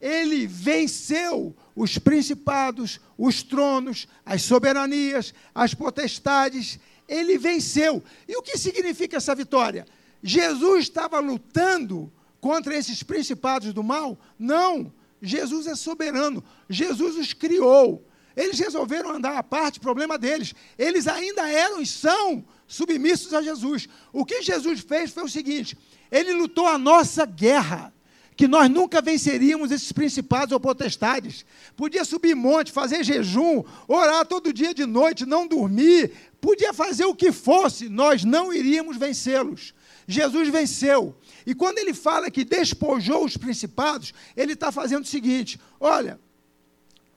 [0.00, 8.02] ele venceu os principados, os tronos, as soberanias, as potestades, ele venceu.
[8.26, 9.86] E o que significa essa vitória?
[10.22, 12.10] Jesus estava lutando
[12.40, 14.18] contra esses principados do mal?
[14.38, 14.92] Não.
[15.20, 16.42] Jesus é soberano.
[16.68, 18.06] Jesus os criou.
[18.36, 20.54] Eles resolveram andar à parte, problema deles.
[20.78, 23.88] Eles ainda eram e são submissos a Jesus.
[24.12, 25.76] O que Jesus fez foi o seguinte:
[26.10, 27.92] ele lutou a nossa guerra
[28.40, 31.44] que nós nunca venceríamos esses principados ou potestades.
[31.76, 37.14] Podia subir monte, fazer jejum, orar todo dia de noite, não dormir, podia fazer o
[37.14, 39.74] que fosse, nós não iríamos vencê-los.
[40.08, 41.14] Jesus venceu.
[41.44, 46.18] E quando ele fala que despojou os principados, ele está fazendo o seguinte: olha,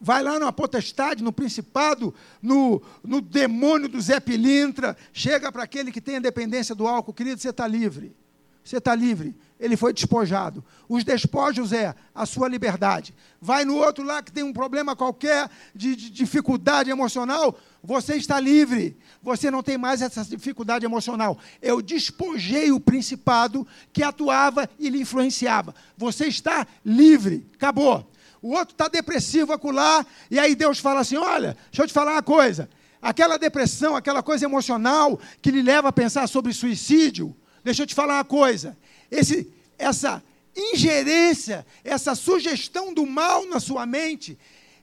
[0.02, 5.90] vai lá numa potestade, no principado, no, no demônio do Zé Pilintra, chega para aquele
[5.90, 8.14] que tem a dependência do álcool, querido, você está livre.
[8.64, 9.36] Você está livre.
[9.60, 10.64] Ele foi despojado.
[10.90, 13.14] Os despojos é a sua liberdade.
[13.42, 18.40] Vai no outro lá que tem um problema qualquer de, de dificuldade emocional, você está
[18.40, 18.98] livre.
[19.22, 21.38] Você não tem mais essa dificuldade emocional.
[21.62, 25.74] Eu despojei o principado que atuava e lhe influenciava.
[25.98, 27.46] Você está livre.
[27.56, 28.10] Acabou.
[28.42, 32.12] O outro está depressivo acolá, e aí Deus fala assim: olha, deixa eu te falar
[32.12, 32.70] uma coisa.
[33.02, 37.96] Aquela depressão, aquela coisa emocional que lhe leva a pensar sobre suicídio, Deixa eu te
[37.96, 38.78] falar uma coisa.
[39.10, 40.24] Esse, essa
[40.56, 44.38] ingerência, essa sugestão do mal na sua mente,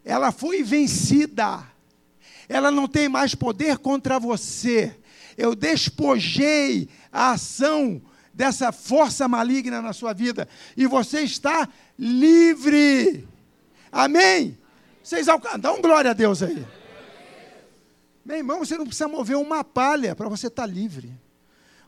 [0.05, 1.65] ela foi vencida.
[2.49, 4.97] Ela não tem mais poder contra você.
[5.37, 13.29] Eu despojei a ação dessa força maligna na sua vida e você está livre.
[13.93, 14.59] Amém?
[15.03, 16.65] Vocês dá um glória a Deus aí.
[18.25, 21.13] Meu irmão, você não precisa mover uma palha para você estar livre.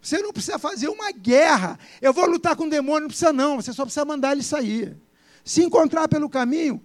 [0.02, 1.78] Você não precisa fazer uma guerra.
[2.00, 3.56] Eu vou lutar com o demônio, não precisa não.
[3.56, 4.96] Você só precisa mandar ele sair.
[5.44, 6.82] Se encontrar pelo caminho,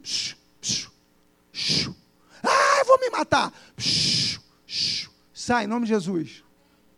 [2.44, 3.52] ah, eu vou me matar.
[5.34, 6.44] sai, em nome de Jesus.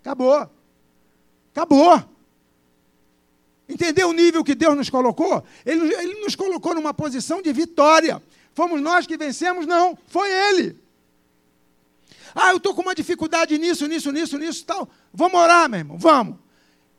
[0.01, 0.49] Acabou.
[1.53, 2.03] Acabou.
[3.67, 5.43] Entendeu o nível que Deus nos colocou?
[5.65, 8.21] Ele, ele nos colocou numa posição de vitória.
[8.53, 9.65] Fomos nós que vencemos?
[9.65, 10.75] Não, foi Ele.
[12.35, 14.89] Ah, eu estou com uma dificuldade nisso, nisso, nisso, nisso tal.
[15.13, 16.37] Vamos orar, meu irmão, vamos.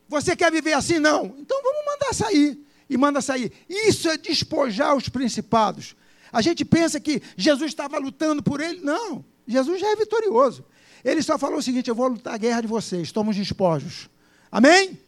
[0.08, 0.98] Você quer viver assim?
[0.98, 1.34] Não.
[1.38, 2.58] Então vamos mandar sair.
[2.88, 3.52] E manda sair.
[3.68, 5.94] Isso é despojar os principados.
[6.32, 8.80] A gente pensa que Jesus estava lutando por ele.
[8.80, 9.24] Não.
[9.46, 10.64] Jesus já é vitorioso.
[11.04, 14.10] Ele só falou o seguinte: eu vou lutar a guerra de vocês, estamos despojos.
[14.50, 14.98] Amém?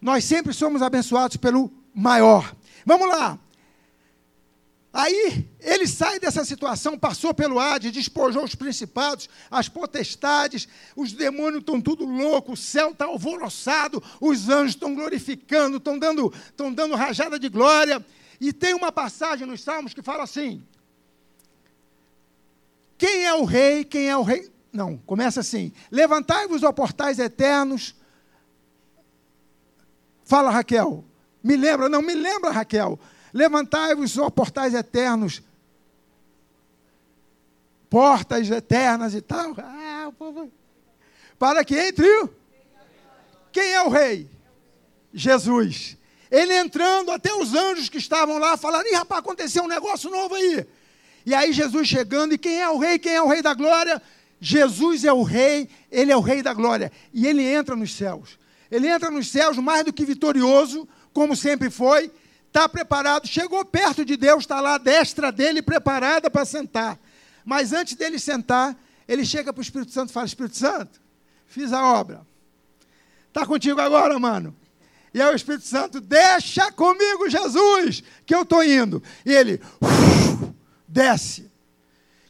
[0.00, 2.54] Nós sempre somos abençoados pelo maior.
[2.86, 3.38] Vamos lá.
[4.92, 11.60] Aí ele sai dessa situação, passou pelo Hades, despojou os principados, as potestades, os demônios
[11.60, 16.96] estão tudo louco, o céu está alvoroçado, os anjos estão glorificando, estão dando, estão dando
[16.96, 18.04] rajada de glória.
[18.40, 20.60] E tem uma passagem nos Salmos que fala assim:
[22.98, 23.84] Quem é o rei?
[23.84, 24.50] Quem é o rei?
[24.72, 27.94] Não, começa assim: Levantai-vos, ó portais eternos.
[30.24, 31.04] Fala, Raquel.
[31.42, 31.88] Me lembra?
[31.88, 32.98] Não, me lembra, Raquel
[33.32, 35.42] Levantai-vos, ó portais eternos,
[37.88, 39.54] portas eternas e tal.
[39.58, 40.10] Ah,
[41.38, 42.06] para que entre
[43.52, 44.28] Quem é o rei?
[45.12, 45.96] Jesus.
[46.30, 50.34] Ele entrando, até os anjos que estavam lá falaram: Ih, rapaz, aconteceu um negócio novo
[50.34, 50.66] aí.
[51.26, 52.98] E aí Jesus chegando, e quem é o rei?
[52.98, 54.00] Quem é o rei da glória?
[54.40, 56.90] Jesus é o rei, ele é o rei da glória.
[57.12, 58.38] E ele entra nos céus.
[58.70, 62.10] Ele entra nos céus mais do que vitorioso, como sempre foi,
[62.50, 66.98] está preparado, chegou perto de Deus, está lá a destra dele preparada para sentar.
[67.44, 68.76] Mas antes dele sentar,
[69.08, 71.00] ele chega para o Espírito Santo e fala: Espírito Santo,
[71.46, 72.26] fiz a obra.
[73.28, 74.54] Está contigo agora, mano.
[75.14, 79.02] E aí o Espírito Santo, deixa comigo, Jesus, que eu estou indo.
[79.24, 80.52] E ele uf,
[80.86, 81.50] desce.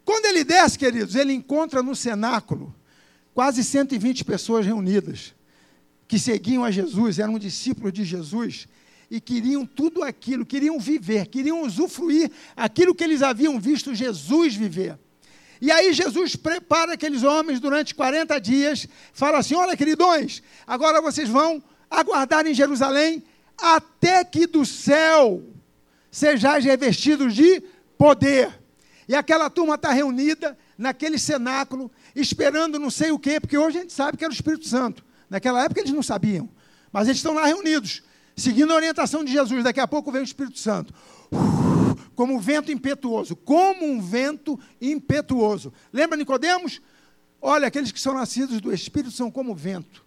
[0.04, 2.75] Quando ele desce, queridos, ele encontra no cenáculo
[3.35, 5.35] quase 120 pessoas reunidas
[6.06, 8.66] que seguiam a Jesus, eram discípulos de Jesus
[9.11, 14.96] e queriam tudo aquilo, queriam viver, queriam usufruir aquilo que eles haviam visto Jesus viver.
[15.61, 21.29] E aí Jesus prepara aqueles homens durante 40 dias, fala assim: olha, queridões, agora vocês
[21.29, 23.23] vão aguardar em Jerusalém
[23.58, 25.42] até que do céu
[26.11, 27.63] sejais revestidos de
[27.98, 28.58] poder.
[29.08, 33.81] E aquela turma está reunida naquele cenáculo, esperando não sei o quê, porque hoje a
[33.83, 35.04] gente sabe que era o Espírito Santo.
[35.29, 36.48] Naquela época eles não sabiam.
[36.92, 38.02] Mas eles estão lá reunidos
[38.40, 39.62] seguindo a orientação de Jesus.
[39.62, 40.92] Daqui a pouco vem o Espírito Santo.
[42.14, 45.72] como um vento impetuoso, como um vento impetuoso.
[45.92, 46.80] Lembra Nicodemos?
[47.40, 50.04] Olha, aqueles que são nascidos do Espírito são como vento.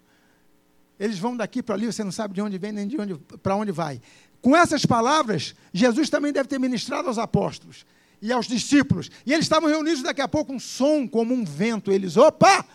[1.00, 3.56] Eles vão daqui para ali, você não sabe de onde vem nem de onde para
[3.56, 4.00] onde vai.
[4.42, 7.86] Com essas palavras, Jesus também deve ter ministrado aos apóstolos
[8.22, 9.10] e aos discípulos.
[9.26, 11.92] E eles estavam reunidos daqui a pouco um som como um vento.
[11.92, 12.66] Eles, opa!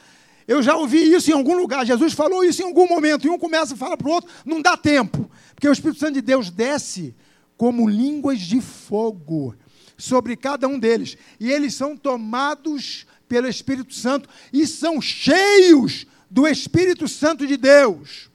[0.48, 1.84] Eu já ouvi isso em algum lugar.
[1.84, 3.26] Jesus falou isso em algum momento.
[3.26, 5.30] E um começa a falar para o outro, não dá tempo.
[5.58, 7.14] Porque o Espírito Santo de Deus desce
[7.56, 9.56] como línguas de fogo
[9.96, 11.16] sobre cada um deles.
[11.40, 18.30] E eles são tomados pelo Espírito Santo e são cheios do Espírito Santo de Deus.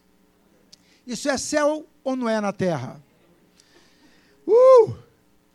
[1.07, 3.01] Isso é céu ou não é na terra?
[4.45, 4.93] Uh!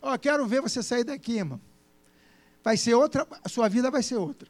[0.01, 1.61] Ó, quero ver você sair daqui, irmão.
[2.63, 4.49] Vai ser outra, sua vida vai ser outra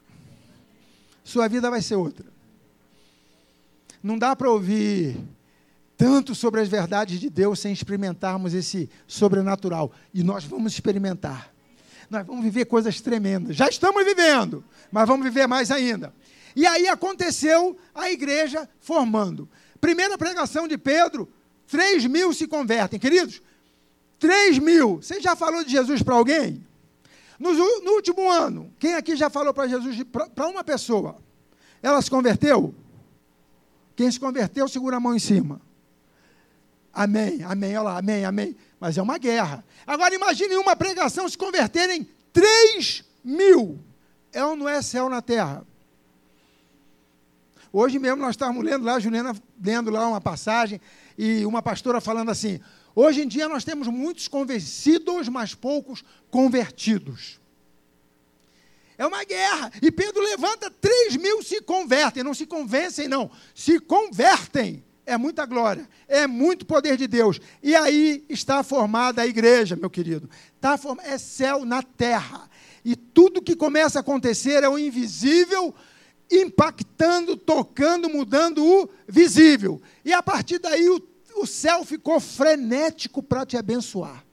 [1.30, 2.26] sua vida vai ser outra.
[4.02, 5.16] Não dá para ouvir
[6.00, 9.92] tanto sobre as verdades de Deus sem experimentarmos esse sobrenatural.
[10.14, 11.52] E nós vamos experimentar.
[12.08, 13.54] Nós vamos viver coisas tremendas.
[13.54, 16.10] Já estamos vivendo, mas vamos viver mais ainda.
[16.56, 19.46] E aí aconteceu a igreja formando.
[19.78, 21.28] Primeira pregação de Pedro,
[21.70, 22.98] 3 mil se convertem.
[22.98, 23.42] Queridos,
[24.18, 25.02] 3 mil.
[25.02, 26.66] Você já falou de Jesus para alguém?
[27.38, 30.02] No, no último ano, quem aqui já falou para Jesus,
[30.34, 31.18] para uma pessoa,
[31.82, 32.74] ela se converteu?
[33.94, 35.60] Quem se converteu, segura a mão em cima.
[36.92, 38.56] Amém, amém, olha lá, amém, amém.
[38.78, 39.64] Mas é uma guerra.
[39.86, 43.78] Agora imagine uma pregação se converterem 3 mil.
[44.32, 45.64] É ou não é céu na terra?
[47.72, 50.80] Hoje mesmo nós estávamos lendo lá, Juliana lendo lá uma passagem,
[51.16, 52.60] e uma pastora falando assim:
[52.94, 57.40] Hoje em dia nós temos muitos convencidos, mas poucos convertidos.
[58.98, 59.72] É uma guerra.
[59.80, 62.22] E Pedro levanta, 3 mil se convertem.
[62.22, 63.30] Não se convencem, não.
[63.54, 64.84] Se convertem.
[65.10, 65.88] É muita glória.
[66.08, 67.40] É muito poder de Deus.
[67.62, 70.28] E aí está formada a igreja, meu querido.
[70.60, 70.98] Tá form...
[71.02, 72.48] É céu na terra.
[72.84, 75.74] E tudo que começa a acontecer é o invisível
[76.30, 79.82] impactando, tocando, mudando o visível.
[80.04, 81.00] E a partir daí o
[81.40, 84.24] o céu ficou frenético para te abençoar.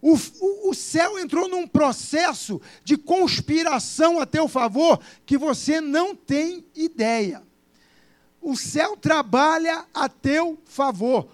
[0.00, 6.14] O, o, o, céu entrou num processo de conspiração a teu favor que você não
[6.14, 7.42] tem ideia.
[8.44, 11.26] O céu trabalha a teu favor.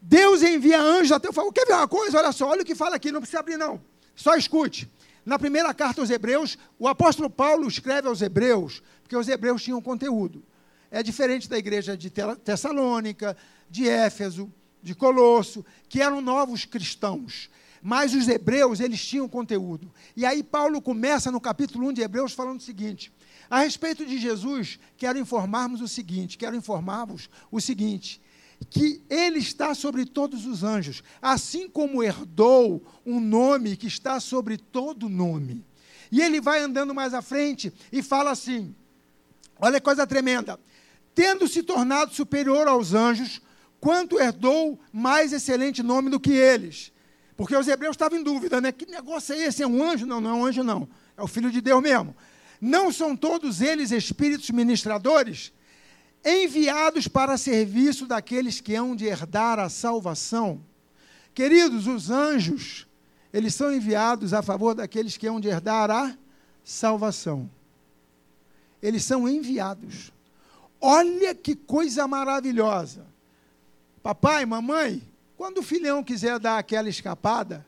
[0.00, 1.52] Deus envia anjos a teu favor.
[1.52, 2.18] Quer ver uma coisa?
[2.18, 3.80] Olha só, olha o que fala aqui, não precisa abrir, não.
[4.14, 4.88] Só escute.
[5.26, 9.82] Na primeira carta aos Hebreus, o apóstolo Paulo escreve aos Hebreus, porque os Hebreus tinham
[9.82, 10.40] conteúdo.
[10.88, 12.10] É diferente da igreja de
[12.44, 13.36] Tessalônica,
[13.68, 17.50] de Éfeso, de Colosso, que eram novos cristãos.
[17.82, 19.92] Mas os hebreus, eles tinham conteúdo.
[20.14, 23.10] E aí Paulo começa no capítulo 1 de Hebreus falando o seguinte:
[23.50, 28.22] a respeito de Jesus, quero informarmos o seguinte, quero informar-vos o seguinte,
[28.70, 34.56] que ele está sobre todos os anjos, assim como herdou um nome que está sobre
[34.56, 35.64] todo nome.
[36.12, 38.74] E ele vai andando mais à frente e fala assim:
[39.58, 40.58] olha que coisa tremenda.
[41.14, 43.40] Tendo se tornado superior aos anjos,
[43.80, 46.92] quanto herdou mais excelente nome do que eles.
[47.36, 48.70] Porque os hebreus estavam em dúvida, né?
[48.70, 49.62] Que negócio é esse?
[49.62, 50.06] É um anjo?
[50.06, 50.88] Não, não é um anjo, não.
[51.16, 52.14] É o filho de Deus mesmo.
[52.60, 55.52] Não são todos eles espíritos ministradores,
[56.24, 60.60] enviados para serviço daqueles que hão de herdar a salvação?
[61.34, 62.86] Queridos, os anjos,
[63.32, 66.16] eles são enviados a favor daqueles que hão de herdar a
[66.62, 67.48] salvação.
[68.82, 70.12] Eles são enviados.
[70.80, 73.06] Olha que coisa maravilhosa.
[74.02, 75.02] Papai, mamãe,
[75.36, 77.66] quando o filhão quiser dar aquela escapada,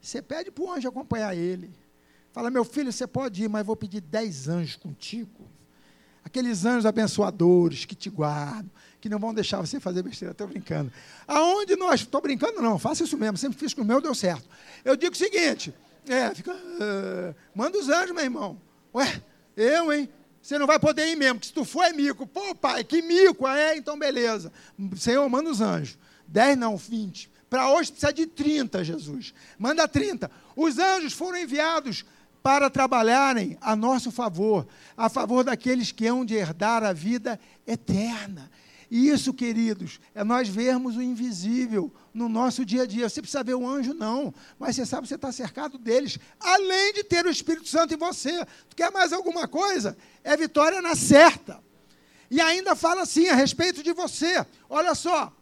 [0.00, 1.70] você pede para o anjo acompanhar ele.
[2.32, 5.50] Fala, meu filho, você pode ir, mas vou pedir dez anjos contigo.
[6.24, 8.70] Aqueles anjos abençoadores que te guardam,
[9.00, 10.32] que não vão deixar você fazer besteira.
[10.32, 10.92] Estou brincando.
[11.26, 12.02] Aonde nós.
[12.02, 13.36] Estou brincando, não, faça isso mesmo.
[13.36, 14.48] Sempre fiz com o meu, deu certo.
[14.84, 15.74] Eu digo o seguinte:
[16.06, 16.52] é, fica.
[16.52, 18.60] Uh, manda os anjos, meu irmão.
[18.94, 19.22] Ué,
[19.56, 20.08] eu, hein?
[20.40, 22.26] Você não vai poder ir mesmo, porque se tu for é mico.
[22.26, 23.46] Pô, pai, que mico.
[23.48, 24.52] É, então beleza.
[24.96, 25.98] Senhor, manda os anjos.
[26.26, 27.30] Dez não, vinte.
[27.48, 29.34] Para hoje precisa de trinta, Jesus.
[29.58, 30.30] Manda trinta.
[30.54, 32.04] Os anjos foram enviados
[32.42, 34.66] para trabalharem a nosso favor,
[34.96, 38.50] a favor daqueles que hão de herdar a vida eterna.
[38.90, 43.08] E isso, queridos, é nós vermos o invisível no nosso dia a dia.
[43.08, 46.92] Você precisa ver o anjo, não, mas você sabe que você está cercado deles, além
[46.94, 48.44] de ter o Espírito Santo em você.
[48.68, 49.96] Tu quer mais alguma coisa?
[50.24, 51.62] É vitória na certa.
[52.28, 54.44] E ainda fala assim a respeito de você.
[54.68, 55.32] Olha só,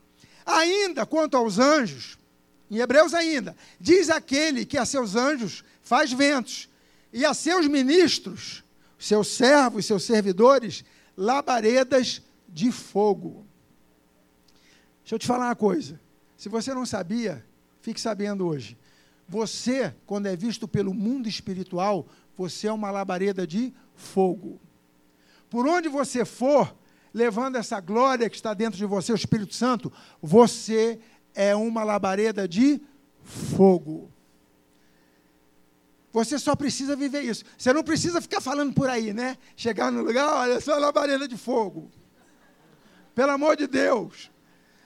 [0.45, 2.19] ainda quanto aos anjos,
[2.71, 6.69] em Hebreus ainda, diz aquele que a seus anjos faz ventos,
[7.13, 8.65] e a seus ministros,
[8.99, 10.85] seus servos, seus servidores,
[11.17, 13.47] labaredas de fogo.
[15.03, 16.01] Deixa eu te falar uma coisa.
[16.37, 17.45] Se você não sabia,
[17.81, 18.77] fique sabendo hoje.
[19.29, 22.07] você, quando é visto pelo mundo espiritual,
[22.37, 24.59] você é uma labareda de fogo.
[25.51, 26.75] Por onde você for,
[27.13, 29.93] levando essa glória que está dentro de você, o Espírito Santo,
[30.23, 30.99] você
[31.35, 32.81] é uma labareda de
[33.23, 34.11] fogo.
[36.19, 37.45] Você só precisa viver isso.
[37.57, 39.39] Você não precisa ficar falando por aí, né?
[39.55, 41.89] Chegar no lugar, olha, eu sou uma labareda de fogo.
[43.15, 44.29] Pelo amor de Deus.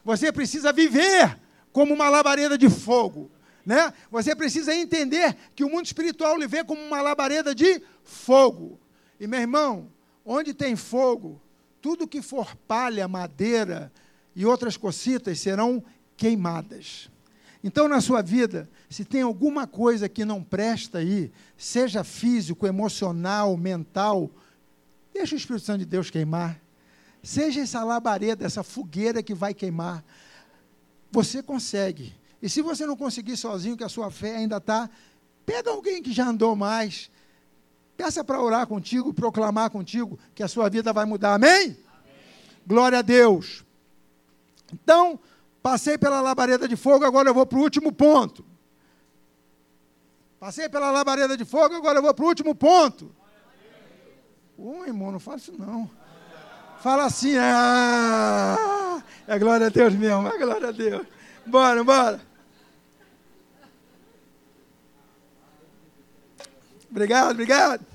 [0.05, 1.41] Você precisa viver
[1.73, 3.31] como uma labareda de fogo.
[3.65, 3.95] Né?
[4.11, 8.79] Você precisa entender que o mundo espiritual lhe vê como uma labareda de fogo.
[9.19, 9.91] E meu irmão,
[10.27, 11.41] onde tem fogo,
[11.81, 13.91] tudo que for palha, madeira
[14.37, 15.83] e outras cocitas serão
[16.15, 17.11] queimadas.
[17.65, 23.57] Então, na sua vida, se tem alguma coisa que não presta aí, seja físico, emocional,
[23.57, 24.31] mental,
[25.15, 26.61] deixa o Espírito Santo de Deus queimar.
[27.23, 30.05] Seja essa labareda, essa fogueira que vai queimar.
[31.13, 32.13] Você consegue.
[32.41, 34.91] E se você não conseguir sozinho, que a sua fé ainda está,
[35.47, 37.09] pega alguém que já andou mais,
[37.97, 41.35] peça para orar contigo, proclamar contigo, que a sua vida vai mudar.
[41.35, 41.51] Amém?
[41.63, 41.77] Amém?
[42.67, 43.65] Glória a Deus.
[44.73, 45.21] Então,
[45.63, 48.45] passei pela labareda de fogo, agora eu vou para o último ponto.
[50.41, 53.15] Passei pela labareda de fogo, agora eu vou para o último ponto.
[54.59, 55.89] Ô, irmão, não fala isso não.
[56.81, 61.07] Fala assim, ah, é glória a Deus mesmo, é glória a Deus.
[61.47, 62.21] Bora, bora.
[66.91, 67.87] Obrigado, obrigado.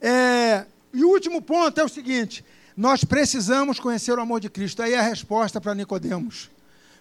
[0.00, 2.44] É, e o último ponto é o seguinte:
[2.76, 4.82] nós precisamos conhecer o amor de Cristo.
[4.82, 6.50] Aí é a resposta para Nicodemos.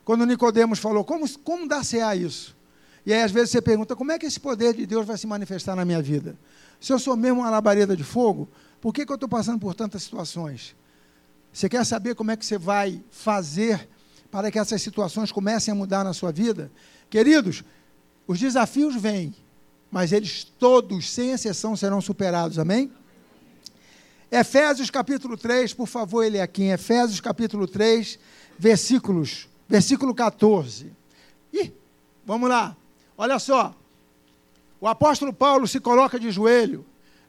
[0.06, 2.56] Quando Nicodemos falou, como, como dar-se a isso?
[3.06, 5.28] E aí às vezes você pergunta, como é que esse poder de Deus vai se
[5.28, 6.38] manifestar na minha vida?
[6.80, 8.48] Se eu sou mesmo uma labareda de fogo,
[8.80, 10.76] por que, que eu estou passando por tantas situações?
[11.52, 13.88] Você quer saber como é que você vai fazer
[14.30, 16.72] para que essas situações comecem a mudar na sua vida?
[17.10, 17.64] Queridos,
[18.28, 19.36] os desafios vêm,
[19.92, 22.58] mas eles todos, sem exceção, serão superados.
[22.58, 22.92] Amém?
[24.36, 28.18] Efésios capítulo 3, por favor, ele é aqui Efésios capítulo 3,
[28.58, 30.92] versículos, versículo 14.
[31.54, 31.72] Ih,
[32.26, 32.76] vamos lá.
[33.18, 33.76] Olha só.
[34.82, 36.84] O apóstolo Paulo se coloca de joelho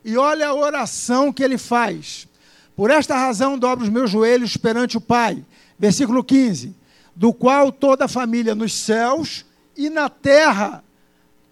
[0.05, 2.26] e olha a oração que ele faz.
[2.74, 5.44] Por esta razão dobro os meus joelhos perante o Pai.
[5.78, 6.74] Versículo 15.
[7.14, 9.44] Do qual toda a família nos céus
[9.76, 10.82] e na terra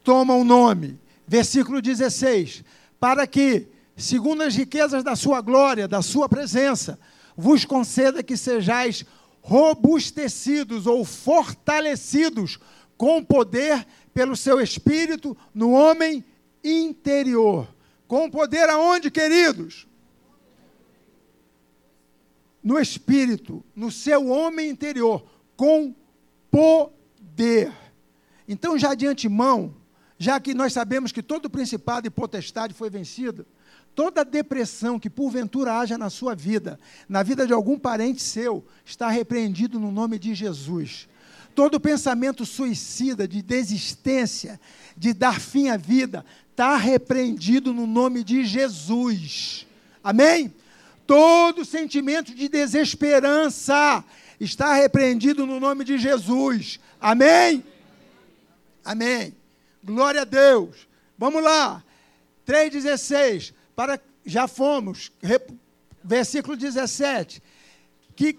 [0.02, 0.98] toma o nome
[1.32, 2.62] versículo 16:
[3.00, 3.66] Para que,
[4.02, 6.98] segundo as riquezas da sua glória, da sua presença,
[7.36, 9.04] vos conceda que sejais
[9.40, 12.58] robustecidos ou fortalecidos
[12.96, 16.24] com poder pelo seu espírito no homem
[16.62, 17.68] interior.
[18.06, 19.86] Com poder aonde, queridos?
[22.62, 25.24] No espírito, no seu homem interior,
[25.56, 25.94] com
[26.50, 27.72] poder.
[28.46, 29.74] Então, já de antemão,
[30.18, 33.46] já que nós sabemos que todo principado e potestade foi vencido,
[33.94, 36.78] toda depressão que porventura haja na sua vida,
[37.08, 41.08] na vida de algum parente seu, está repreendido no nome de Jesus.
[41.54, 44.58] Todo pensamento suicida, de desistência,
[44.96, 49.66] de dar fim à vida, está repreendido no nome de Jesus.
[50.02, 50.52] Amém?
[51.06, 54.04] Todo sentimento de desesperança
[54.40, 56.80] está repreendido no nome de Jesus.
[57.00, 57.62] Amém?
[58.84, 59.34] Amém.
[59.84, 60.88] Glória a Deus.
[61.18, 61.84] Vamos lá.
[62.46, 63.52] 3,16.
[63.74, 65.12] Para, já fomos.
[66.02, 67.42] Versículo 17.
[68.14, 68.36] Que,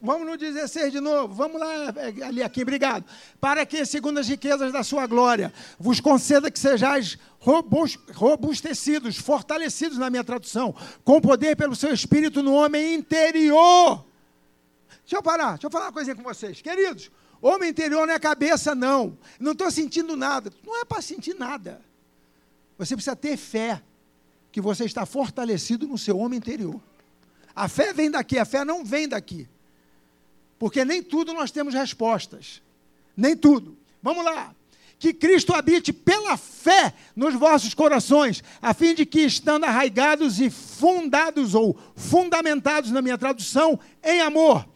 [0.00, 1.34] vamos no 16 de novo.
[1.34, 3.04] Vamos lá, é, ali aqui, obrigado.
[3.40, 10.10] Para que, segundo as riquezas da sua glória, vos conceda que sejais robustecidos, fortalecidos na
[10.10, 10.74] minha tradução,
[11.04, 14.04] com poder pelo seu espírito no homem interior.
[15.02, 16.60] Deixa eu parar, deixa eu falar uma coisinha com vocês.
[16.60, 17.10] Queridos,
[17.40, 19.16] Homem interior não é cabeça, não.
[19.38, 20.52] Não estou sentindo nada.
[20.64, 21.80] Não é para sentir nada.
[22.78, 23.82] Você precisa ter fé
[24.52, 26.80] que você está fortalecido no seu homem interior.
[27.54, 29.48] A fé vem daqui, a fé não vem daqui.
[30.58, 32.62] Porque nem tudo nós temos respostas.
[33.16, 33.76] Nem tudo.
[34.02, 34.54] Vamos lá.
[34.98, 40.48] Que Cristo habite pela fé nos vossos corações, a fim de que, estando arraigados e
[40.48, 44.66] fundados ou fundamentados na minha tradução, em amor,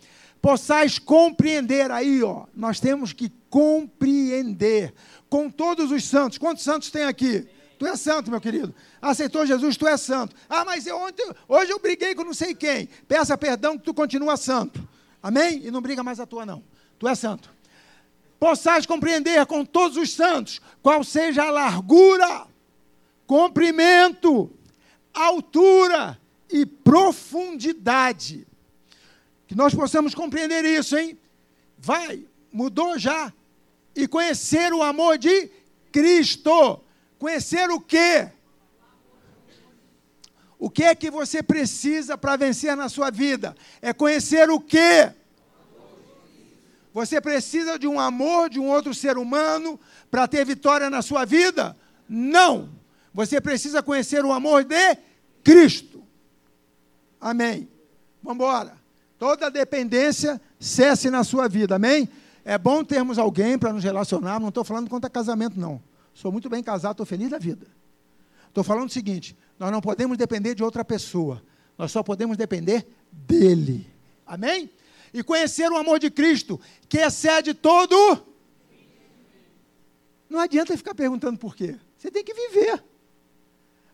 [0.42, 1.90] possais compreender.
[1.90, 4.92] Aí, ó, nós temos que compreender
[5.28, 6.36] com todos os santos.
[6.36, 7.46] Quantos santos tem aqui?
[7.81, 8.74] Tu é santo, meu querido.
[9.01, 10.37] Aceitou Jesus, tu é santo.
[10.47, 12.91] Ah, mas eu ontem, hoje eu briguei com não sei quem.
[13.09, 14.87] Peça perdão que tu continua santo.
[15.22, 15.62] Amém?
[15.64, 16.62] E não briga mais a tua, não.
[16.99, 17.51] Tu é santo.
[18.39, 22.47] Possais compreender com todos os santos qual seja a largura,
[23.26, 24.53] comprimento,
[25.14, 26.20] altura
[26.51, 28.47] e profundidade
[29.49, 31.18] que nós possamos compreender isso, hein?
[31.78, 33.33] Vai, mudou já.
[33.97, 35.51] E conhecer o amor de
[35.91, 36.85] Cristo.
[37.21, 38.31] Conhecer o quê?
[40.59, 43.55] O que é que você precisa para vencer na sua vida?
[43.83, 45.12] É conhecer o quê?
[46.95, 49.79] Você precisa de um amor de um outro ser humano
[50.11, 51.77] para ter vitória na sua vida?
[52.09, 52.71] Não.
[53.12, 54.97] Você precisa conhecer o amor de
[55.45, 56.03] Cristo.
[57.21, 57.68] Amém.
[58.23, 58.73] Vamos embora.
[59.18, 61.77] Toda dependência cesse na sua vida.
[61.77, 62.09] Amém?
[62.47, 64.41] É bom termos alguém para nos relacionar.
[64.41, 65.83] Não estou falando contra casamento, não.
[66.21, 67.66] Sou muito bem casado, estou feliz da vida.
[68.47, 71.43] Estou falando o seguinte: nós não podemos depender de outra pessoa.
[71.79, 73.91] Nós só podemos depender dele.
[74.27, 74.71] Amém?
[75.14, 76.61] E conhecer o amor de Cristo,
[76.91, 78.23] que excede todo.
[80.29, 81.79] Não adianta ficar perguntando por quê.
[81.97, 82.85] Você tem que viver.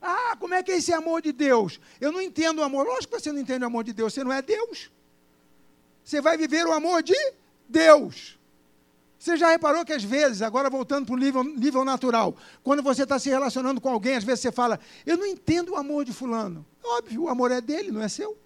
[0.03, 1.79] Ah, como é que é esse amor de Deus?
[2.01, 2.89] Eu não entendo o amor.
[2.89, 4.91] Lógico que você não entende o amor de Deus, você não é Deus.
[6.03, 7.15] Você vai viver o amor de
[7.69, 8.37] Deus.
[9.19, 13.05] Você já reparou que às vezes, agora voltando para o nível, nível natural, quando você
[13.05, 16.13] está se relacionando com alguém, às vezes você fala, eu não entendo o amor de
[16.13, 16.65] fulano.
[16.85, 18.37] Óbvio, o amor é dele, não é seu.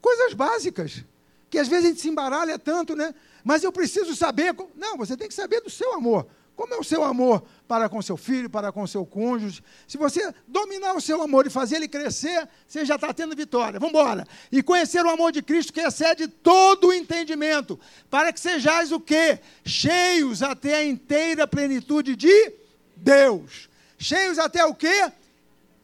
[0.00, 1.04] Coisas básicas,
[1.50, 3.14] que às vezes a gente se embaralha tanto, né?
[3.44, 4.54] Mas eu preciso saber.
[4.74, 6.26] Não, você tem que saber do seu amor.
[6.56, 9.62] Como é o seu amor para com seu filho, para com seu cônjuge?
[9.86, 13.78] Se você dominar o seu amor e fazer ele crescer, você já está tendo vitória.
[13.78, 14.26] Vamos embora.
[14.50, 17.78] E conhecer o amor de Cristo que excede todo o entendimento,
[18.08, 19.38] para que sejais o quê?
[19.66, 22.54] Cheios até a inteira plenitude de
[22.96, 23.68] Deus.
[23.98, 25.12] Cheios até o quê?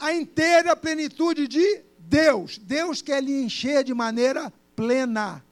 [0.01, 2.57] A inteira plenitude de Deus.
[2.57, 5.45] Deus quer lhe encher de maneira plena.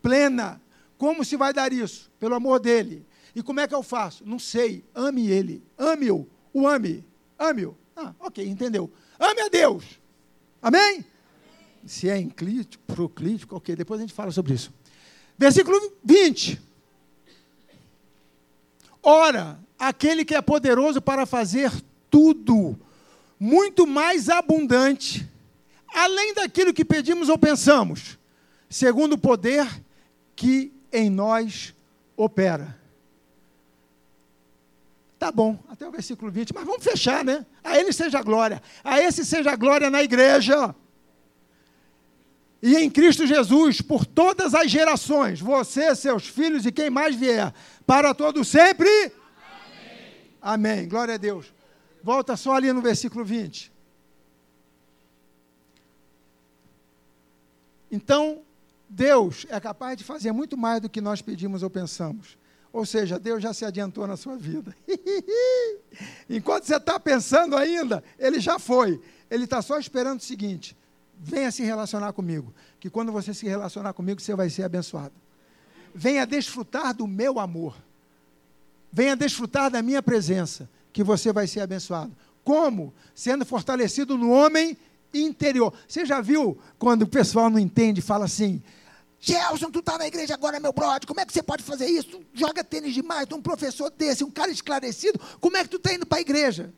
[0.00, 0.60] Plena.
[0.96, 2.08] Como se vai dar isso?
[2.20, 3.04] Pelo amor dele
[3.34, 4.24] e como é que eu faço?
[4.24, 4.84] Não sei.
[4.94, 5.62] Ame ele.
[5.76, 6.28] Ame-o.
[6.52, 7.04] O ame.
[7.38, 7.76] Ame-o.
[7.96, 8.90] Ah, ok, entendeu.
[9.18, 9.84] Ame a Deus.
[10.62, 10.80] Amém?
[10.80, 11.04] Amém.
[11.86, 14.72] Se é inclítico, proclítico, ok, depois a gente fala sobre isso.
[15.36, 16.60] Versículo 20.
[19.02, 21.70] Ora, aquele que é poderoso para fazer
[22.10, 22.78] tudo,
[23.38, 25.28] muito mais abundante,
[25.88, 28.18] além daquilo que pedimos ou pensamos,
[28.70, 29.68] segundo o poder
[30.34, 31.74] que em nós
[32.16, 32.78] opera.
[35.18, 37.46] Tá bom, até o versículo 20, mas vamos fechar, né?
[37.62, 38.62] A ele seja a glória.
[38.82, 40.74] A esse seja a glória na igreja.
[42.62, 47.52] E em Cristo Jesus, por todas as gerações, você, seus filhos e quem mais vier,
[47.86, 48.88] para todo sempre.
[50.40, 50.76] Amém.
[50.76, 50.88] Amém.
[50.88, 51.52] Glória a Deus.
[52.02, 53.72] Volta só ali no versículo 20.
[57.90, 58.42] Então,
[58.88, 62.36] Deus é capaz de fazer muito mais do que nós pedimos ou pensamos.
[62.74, 64.76] Ou seja, Deus já se adiantou na sua vida.
[66.28, 69.00] Enquanto você está pensando ainda, Ele já foi.
[69.30, 70.76] Ele está só esperando o seguinte:
[71.16, 72.52] venha se relacionar comigo.
[72.80, 75.12] Que quando você se relacionar comigo, você vai ser abençoado.
[75.94, 77.76] Venha desfrutar do meu amor.
[78.92, 82.10] Venha desfrutar da minha presença, que você vai ser abençoado.
[82.42, 82.92] Como?
[83.14, 84.76] Sendo fortalecido no homem
[85.14, 85.72] interior.
[85.86, 88.60] Você já viu quando o pessoal não entende, fala assim:
[89.24, 92.10] Gelson, tu está na igreja agora, meu brother, como é que você pode fazer isso?
[92.10, 95.94] Tu joga tênis demais, um professor desse, um cara esclarecido, como é que tu está
[95.94, 96.70] indo para a igreja?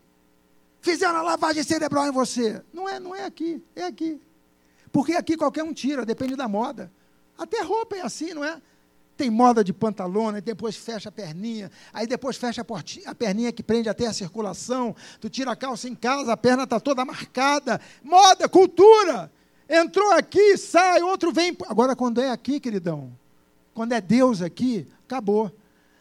[0.79, 2.63] Fizeram a lavagem cerebral em você.
[2.73, 4.21] Não é, não é aqui, é aqui.
[4.93, 6.89] Porque aqui qualquer um tira, depende da moda.
[7.37, 8.61] Até roupa é assim, não é?
[9.17, 13.51] Tem moda de pantalona, e depois fecha a perninha, aí depois fecha a, a perninha
[13.51, 17.03] que prende até a circulação, tu tira a calça em casa, a perna está toda
[17.03, 17.81] marcada.
[18.01, 19.29] Moda, cultura.
[19.69, 21.55] Entrou aqui, sai, outro vem.
[21.67, 23.11] Agora, quando é aqui, queridão,
[23.73, 25.51] quando é Deus aqui, acabou.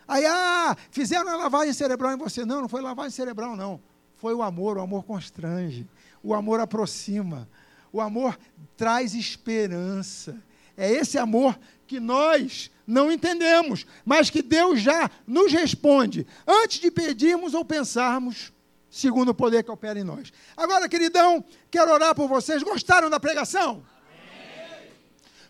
[0.07, 2.45] Aí, ah, fizeram a lavagem cerebral em você.
[2.45, 3.81] Não, não foi lavagem cerebral, não.
[4.17, 5.87] Foi o amor, o amor constrange,
[6.23, 7.49] o amor aproxima,
[7.93, 8.39] o amor
[8.77, 10.37] traz esperança.
[10.77, 16.91] É esse amor que nós não entendemos, mas que Deus já nos responde antes de
[16.91, 18.53] pedirmos ou pensarmos
[18.97, 20.33] segundo o poder que opera em nós.
[20.57, 22.63] Agora, queridão, quero orar por vocês.
[22.63, 23.85] Gostaram da pregação?
[24.11, 24.91] Amém.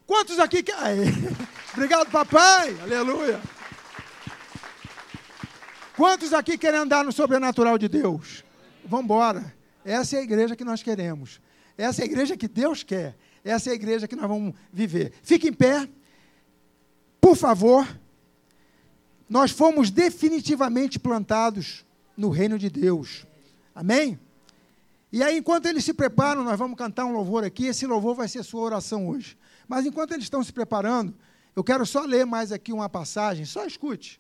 [0.07, 1.13] Quantos aqui querem?
[1.73, 2.77] Obrigado, papai.
[2.81, 3.41] Aleluia.
[5.97, 8.45] Quantos aqui querem andar no sobrenatural de Deus?
[8.85, 9.55] Vamos embora.
[9.85, 11.41] Essa é a igreja que nós queremos.
[11.79, 13.17] Essa é a igreja que Deus quer.
[13.45, 15.13] Essa é a igreja que nós vamos viver.
[15.23, 15.89] Fique em pé.
[17.21, 17.87] Por favor.
[19.29, 21.85] Nós fomos definitivamente plantados
[22.17, 23.27] no reino de Deus.
[23.77, 24.19] Amém?
[25.13, 27.67] E aí, enquanto eles se preparam, nós vamos cantar um louvor aqui.
[27.67, 29.37] Esse louvor vai ser sua oração hoje.
[29.69, 31.15] Mas enquanto eles estão se preparando,
[31.55, 34.19] eu quero só ler mais aqui uma passagem, só escute,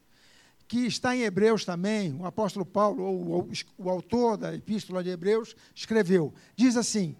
[0.69, 2.15] que está em Hebreus também.
[2.21, 3.49] O apóstolo Paulo, ou
[3.79, 7.17] o autor da epístola de Hebreus, escreveu: diz assim: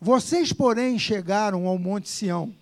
[0.00, 2.52] Vocês, porém, chegaram ao Monte Sião,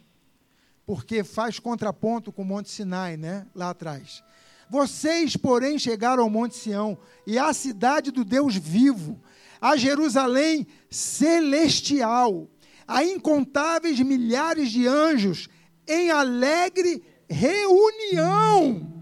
[0.84, 3.46] porque faz contraponto com o Monte Sinai, né?
[3.54, 4.22] Lá atrás.
[4.70, 9.20] Vocês, porém, chegaram ao Monte Sião e à cidade do Deus vivo,
[9.60, 12.48] a Jerusalém celestial,
[12.86, 15.48] a incontáveis milhares de anjos
[15.86, 18.92] em alegre reunião,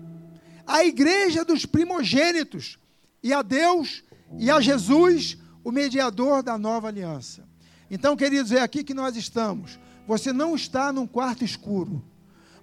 [0.66, 2.78] a igreja dos primogênitos,
[3.22, 4.04] e a Deus
[4.38, 7.44] e a Jesus, o mediador da nova aliança.
[7.90, 9.78] Então, queridos, é aqui que nós estamos.
[10.06, 12.04] Você não está num quarto escuro.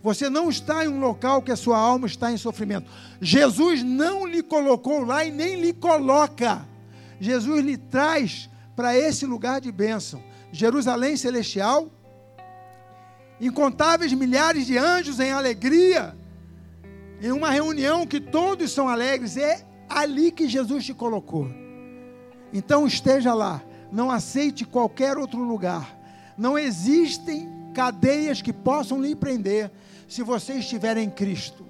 [0.03, 2.91] Você não está em um local que a sua alma está em sofrimento.
[3.21, 6.67] Jesus não lhe colocou lá e nem lhe coloca.
[7.21, 10.21] Jesus lhe traz para esse lugar de bênção.
[10.51, 11.89] Jerusalém celestial,
[13.39, 16.13] incontáveis milhares de anjos em alegria,
[17.21, 21.49] em uma reunião que todos são alegres, é ali que Jesus te colocou.
[22.51, 25.97] Então esteja lá, não aceite qualquer outro lugar.
[26.37, 29.71] Não existem cadeias que possam lhe prender
[30.07, 31.65] se você estiver em Cristo.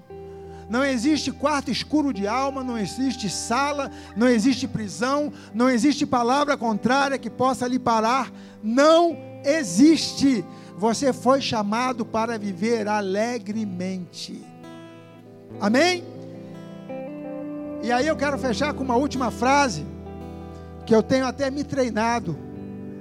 [0.70, 6.58] Não existe quarto escuro de alma, não existe sala, não existe prisão, não existe palavra
[6.58, 8.32] contrária que possa lhe parar.
[8.64, 10.44] Não existe.
[10.78, 14.42] Você foi chamado para viver alegremente.
[15.60, 16.04] Amém?
[17.84, 19.86] E aí eu quero fechar com uma última frase
[20.86, 22.38] que eu tenho até me treinado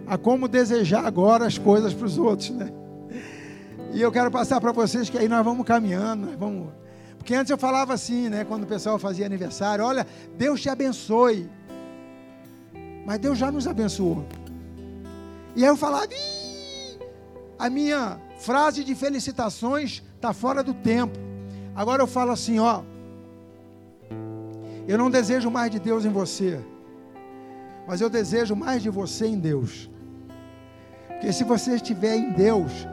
[0.06, 2.70] a como desejar agora as coisas para os outros, né?
[3.92, 6.72] E eu quero passar para vocês que aí nós vamos caminhando, nós vamos.
[7.18, 8.42] Porque antes eu falava assim, né?
[8.42, 11.48] Quando o pessoal fazia aniversário, olha, Deus te abençoe.
[13.04, 14.24] Mas Deus já nos abençoou.
[15.54, 16.08] E aí eu falava,
[17.58, 21.18] a minha frase de felicitações está fora do tempo.
[21.74, 22.82] Agora eu falo assim, ó.
[24.88, 26.58] Eu não desejo mais de Deus em você,
[27.86, 29.88] mas eu desejo mais de você em Deus.
[31.06, 32.88] Porque se você estiver em Deus,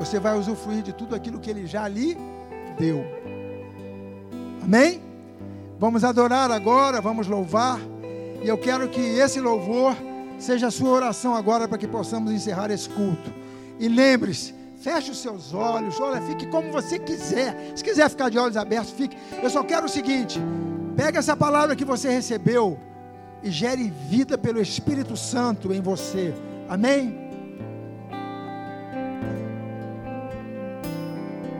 [0.00, 2.16] você vai usufruir de tudo aquilo que Ele já lhe
[2.78, 3.04] deu.
[4.62, 5.02] Amém?
[5.78, 7.78] Vamos adorar agora, vamos louvar.
[8.42, 9.94] E eu quero que esse louvor
[10.38, 13.30] seja a sua oração agora para que possamos encerrar esse culto.
[13.78, 17.54] E lembre-se, feche os seus olhos, olha, fique como você quiser.
[17.76, 19.14] Se quiser ficar de olhos abertos, fique.
[19.42, 20.40] Eu só quero o seguinte:
[20.96, 22.78] pega essa palavra que você recebeu
[23.42, 26.32] e gere vida pelo Espírito Santo em você.
[26.70, 27.29] Amém?